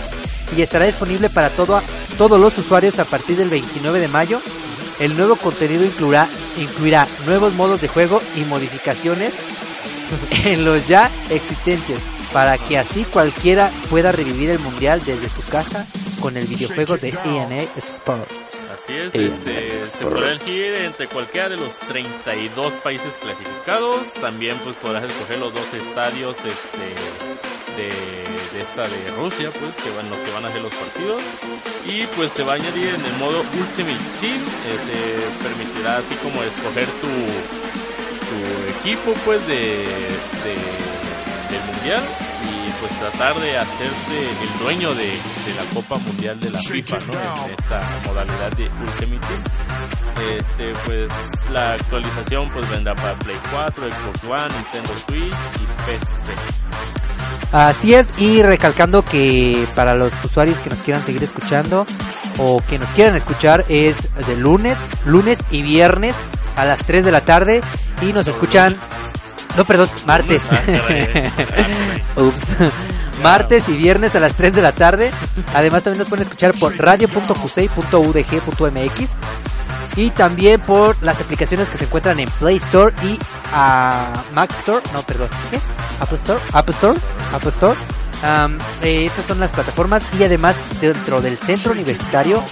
[0.56, 1.82] y estará disponible para todo,
[2.16, 4.40] todos los usuarios a partir del 29 de mayo.
[5.00, 9.34] El nuevo contenido incluirá, incluirá nuevos modos de juego y modificaciones
[10.44, 11.98] en los ya existentes
[12.32, 15.84] para que así cualquiera pueda revivir el mundial desde su casa
[16.20, 18.43] con el videojuego de ENA Sports.
[18.74, 24.02] Así es, Eh, este, se podrá elegir entre cualquiera de los 32 países clasificados.
[24.20, 26.86] También pues podrás escoger los dos estadios este,
[27.76, 31.20] de, de esta de Rusia, pues que van los que van a hacer los partidos.
[31.86, 34.40] Y pues te va a añadir en el modo Ultimate Team,
[34.88, 37.12] te permitirá así como escoger tu,
[38.30, 39.56] tu equipo pues de,
[40.44, 42.02] de- del mundial
[42.86, 47.12] pues tratar de hacerte el dueño de, de la Copa Mundial de la FIFA, ¿no?
[47.46, 49.26] En esta modalidad de Ultimate.
[50.36, 51.10] Este, pues
[51.50, 56.32] la actualización pues vendrá para Play 4, Xbox One, Nintendo Switch y PC.
[57.52, 61.86] Así es, y recalcando que para los usuarios que nos quieran seguir escuchando
[62.38, 64.76] o que nos quieran escuchar es de lunes,
[65.06, 66.14] lunes y viernes
[66.56, 67.62] a las 3 de la tarde
[68.02, 68.76] y nos escuchan,
[69.56, 70.42] no perdón, martes.
[72.16, 72.46] Ups.
[73.22, 75.10] Martes y viernes a las 3 de la tarde.
[75.54, 79.10] Además también nos pueden escuchar por radio.qc.udg.mx
[79.96, 83.18] y también por las aplicaciones que se encuentran en Play Store y
[83.52, 85.62] a Mac Store, no, perdón, ¿qué es?
[86.00, 86.98] Apple Store, Apple Store,
[87.32, 87.78] Apple Store.
[88.82, 92.42] Eh, esas son las plataformas y además dentro del centro universitario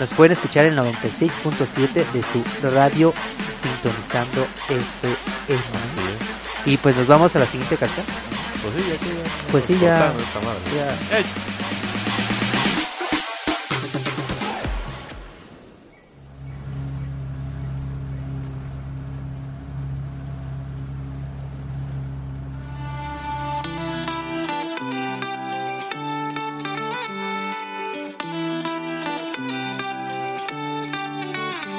[0.00, 3.14] nos pueden escuchar en 96.7 de su radio
[3.62, 6.39] sintonizando FM.
[6.66, 8.04] Y pues nos vamos a la siguiente canción.
[8.62, 10.12] Pues sí, ya que ya- Pues sí, ya.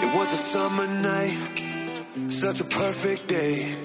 [0.03, 1.59] It was a summer night,
[2.29, 3.77] such a perfect day.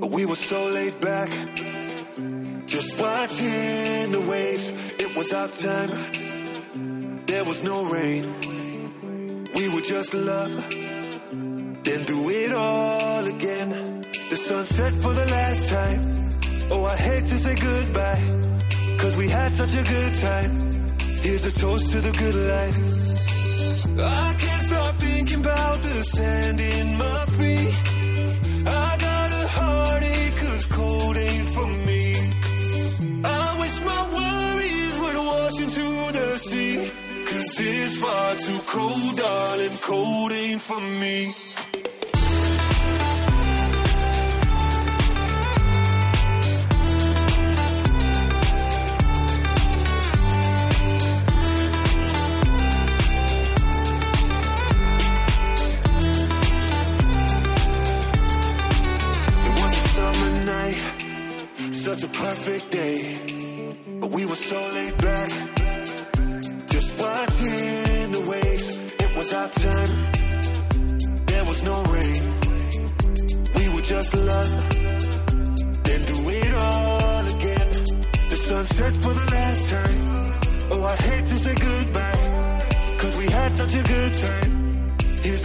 [0.00, 1.30] But we were so laid back,
[2.66, 4.72] just watching the waves.
[4.98, 8.22] It was our time, there was no rain.
[9.56, 10.54] We were just love,
[11.84, 14.04] then do it all again.
[14.30, 16.00] The sunset for the last time.
[16.70, 18.22] Oh, I hate to say goodbye,
[18.98, 20.50] cause we had such a good time.
[21.22, 22.78] Here's a toast to the good life.
[23.98, 27.74] I can't stop thinking about the sand in my feet.
[28.66, 28.96] I
[33.74, 36.92] wish my worries would wash into the sea.
[37.26, 41.32] Cause it's far too cold, darling, cold ain't for me.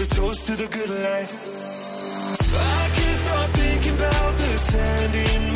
[0.09, 1.33] Toast to the good life.
[2.55, 5.48] I can't stop thinking about the sand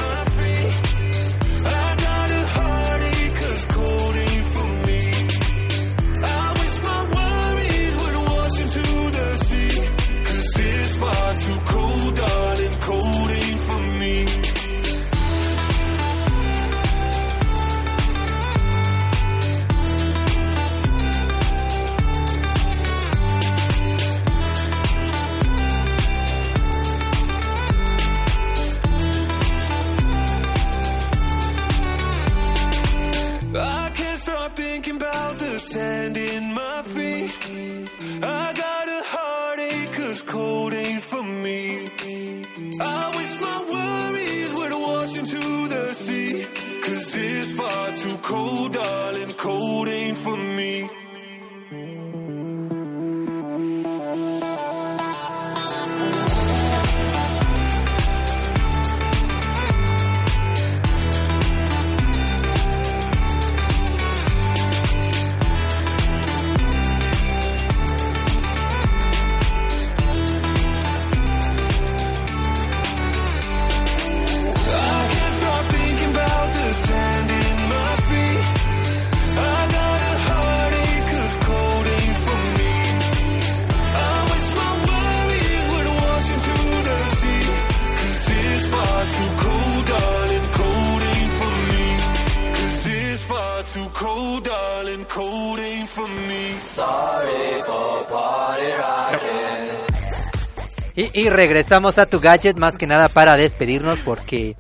[101.24, 104.56] Y, regresamos a tu gadget más que nada para despedirnos porque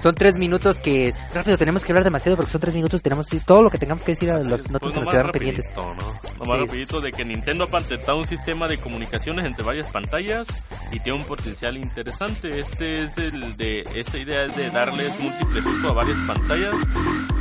[0.00, 3.40] son tres minutos que rápido tenemos que hablar demasiado porque son tres minutos tenemos que
[3.40, 5.72] todo lo que tengamos que decir a los notas Pues que nos quedaron pendientes.
[5.76, 5.94] ¿no?
[6.38, 6.66] Nomás Sí.
[6.66, 10.46] rapidito de que Nintendo ha patentado un sistema de comunicaciones entre varias pantallas
[10.92, 12.60] y tiene un potencial interesante.
[12.60, 16.74] Este es el de esta idea es de darles múltiples uso a varias pantallas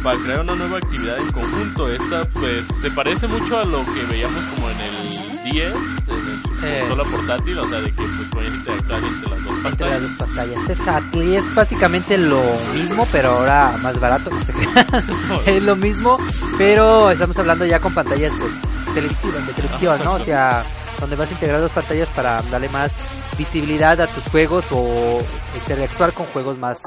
[0.03, 1.87] para crear una nueva actividad en conjunto.
[1.91, 6.32] Esta pues se parece mucho a lo que veíamos como en el 10, en su
[6.65, 6.79] Eh.
[6.81, 10.01] consola portátil, o sea, de que pues puedes interactuar entre las dos Entre las pantallas.
[10.01, 11.23] dos pantallas, exacto.
[11.23, 12.41] Y es básicamente lo
[12.73, 14.29] mismo, pero ahora más barato.
[14.29, 14.87] No se crean.
[15.45, 16.17] es lo mismo,
[16.57, 18.51] pero estamos hablando ya con pantallas pues,
[18.93, 20.13] televisivas, de televisión, ¿no?
[20.13, 20.63] O sea,
[20.99, 22.91] donde vas a integrar dos pantallas para darle más
[23.37, 25.19] visibilidad a tus juegos o
[25.55, 26.79] interactuar con juegos más,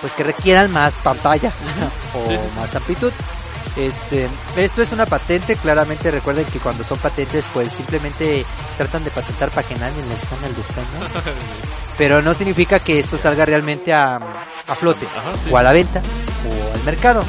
[0.00, 1.52] pues que requieran más pantalla
[2.14, 3.12] o más amplitud.
[3.76, 8.44] Este, esto es una patente, claramente recuerden que cuando son patentes pues simplemente
[8.76, 11.22] tratan de patentar para que nadie les ponga el diseño
[11.98, 15.50] pero no significa que esto salga realmente a, a flote Ajá, sí.
[15.52, 16.00] o a la venta
[16.48, 17.22] o al mercado.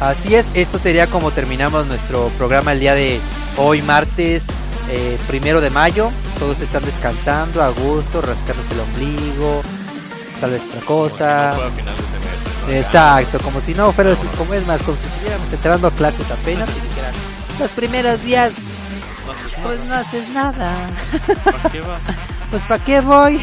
[0.00, 3.20] Así es, esto sería como terminamos nuestro programa el día de
[3.56, 4.44] hoy martes
[4.90, 6.10] eh, primero de mayo.
[6.38, 9.62] Todos están descansando a gusto, rascándose el ombligo,
[10.40, 11.56] tal vez otra cosa.
[12.70, 16.68] Exacto, como si no fuera, como es más, como si estuviéramos entrando a clases apenas
[16.68, 17.14] y dijeran,
[17.58, 18.52] los primeros días,
[19.62, 20.88] pues no haces nada.
[21.44, 21.82] ¿Para qué?
[22.50, 23.38] Pues ¿para qué voy?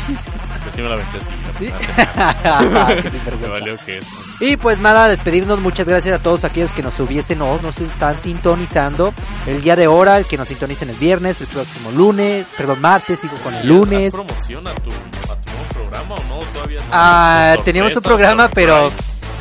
[4.39, 5.61] Y pues nada, despedirnos.
[5.61, 9.13] Muchas gracias a todos aquellos que nos hubiesen o nos están sintonizando
[9.47, 13.19] el día de hora, el que nos sintonicen el viernes, el próximo lunes, perdón, martes,
[13.19, 14.13] sigo con el lunes.
[14.13, 16.39] ¿Haz promoción a tu, a tu nuevo programa o no?
[16.51, 16.89] Todavía no.
[16.91, 18.87] Ah, teníamos un programa, pero.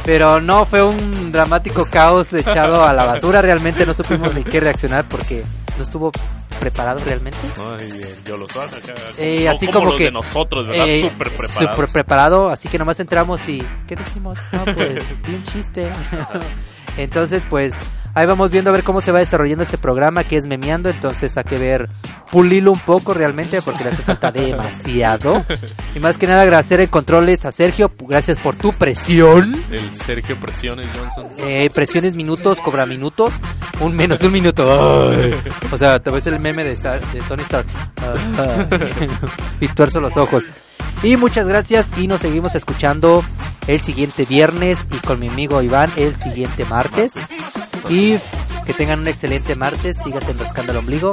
[0.05, 3.43] Pero no fue un dramático caos echado a la basura.
[3.43, 5.43] Realmente no supimos ni qué reaccionar porque
[5.77, 6.13] no estuvo
[6.61, 7.39] preparado realmente.
[7.59, 7.89] Ay,
[8.25, 8.95] yo lo acá.
[9.19, 10.87] Eh, No así como como los que de nosotros, ¿verdad?
[10.87, 11.71] eh, Súper preparados.
[11.75, 14.39] súper preparado, así que nomás entramos y ¿qué decimos?
[14.53, 15.91] No, pues di un chiste.
[16.97, 17.73] Entonces, pues
[18.15, 21.37] ahí vamos viendo a ver cómo se va desarrollando este programa que es memeando, entonces
[21.37, 21.89] hay que ver
[22.31, 25.45] pulirlo un poco realmente porque le hace falta demasiado.
[25.95, 29.55] Y más que nada agradecer el controles a Sergio, gracias por tu presión.
[29.71, 31.33] El Sergio Presiones Johnson.
[31.39, 33.33] Eh, presiones minutos, cobra minutos.
[33.81, 35.11] Un menos un minuto.
[35.11, 35.35] Ay.
[35.71, 36.75] O sea, te ves el meme de,
[37.29, 37.67] Tony Stark.
[38.01, 38.89] Ay.
[39.61, 40.45] y tuerzo los ojos.
[41.03, 43.23] Y muchas gracias y nos seguimos escuchando
[43.67, 47.15] el siguiente viernes y con mi amigo Iván el siguiente martes.
[47.89, 48.17] Y
[48.67, 51.13] que tengan un excelente martes, síganse enroscando el ombligo.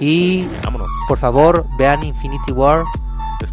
[0.00, 0.90] Y Vámonos.
[1.08, 2.84] por favor vean Infinity War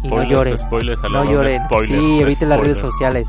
[0.02, 0.58] y no lloren.
[0.58, 1.64] spoilers, no lloren.
[1.64, 3.28] spoilers, sí, eviten las redes sociales.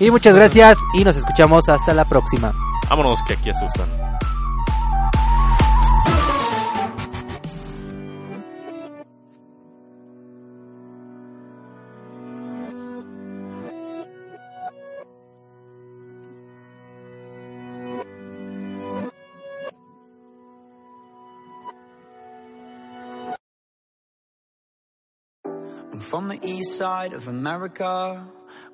[0.00, 2.52] Y muchas gracias y nos escuchamos hasta la próxima.
[2.88, 4.11] Vámonos que aquí se usan.
[26.12, 28.22] From the east side of America,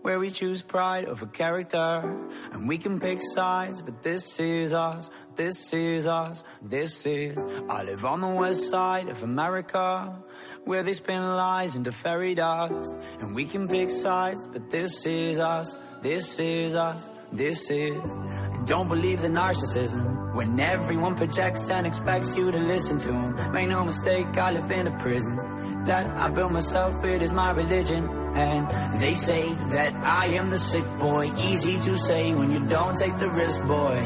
[0.02, 2.02] where we choose pride over character.
[2.50, 7.38] And we can pick sides, but this is us, this is us, this is.
[7.68, 10.18] I live on the west side of America,
[10.64, 12.92] where they spin lies into fairy dust.
[13.20, 18.02] And we can pick sides, but this is us, this is us, this is.
[18.66, 23.52] Don't believe the narcissism when everyone projects and expects you to listen to them.
[23.52, 27.50] Make no mistake, I live in a prison that I built myself, it is my
[27.52, 28.08] religion.
[28.34, 31.32] And they say that I am the sick boy.
[31.38, 33.96] Easy to say when you don't take the risk, boy.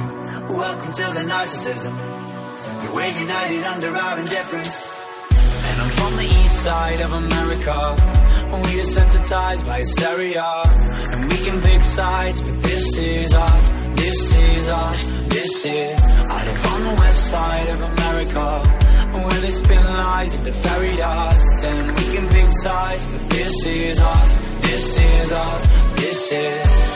[0.49, 1.95] Welcome to the narcissism.
[2.95, 4.91] We're united under our indifference.
[5.69, 7.97] And I'm from the east side of America.
[8.53, 10.45] We desensitized by hysteria.
[10.45, 13.73] And we can pick sides, but this is us.
[13.97, 15.03] This is us.
[15.29, 16.01] This is.
[16.05, 18.82] I live on the west side of America.
[19.13, 21.61] Where they spin lies into fairy dust.
[21.61, 24.37] Then we can pick sides, but this is us.
[24.63, 25.97] This is us.
[25.97, 26.92] This is.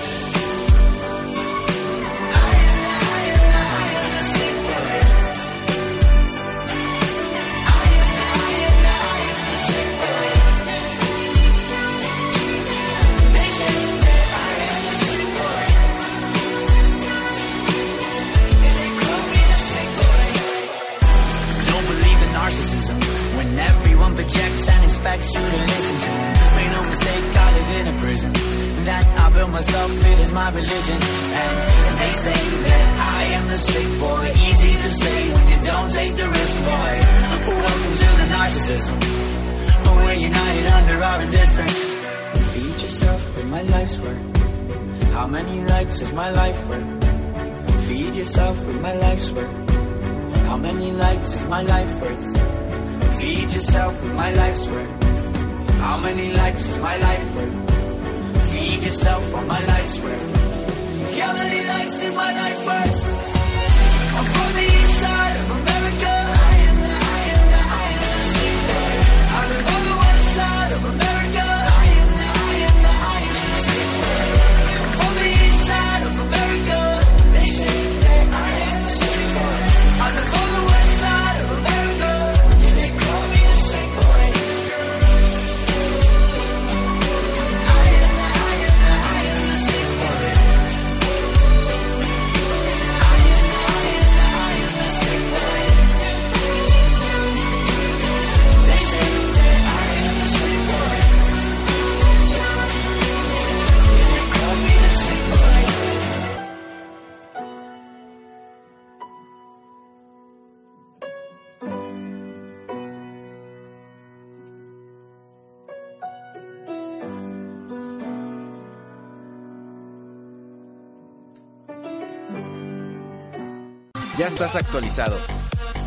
[124.56, 125.16] Actualizado.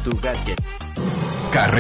[0.03, 0.61] Tu gadget.
[1.51, 1.77] Carrera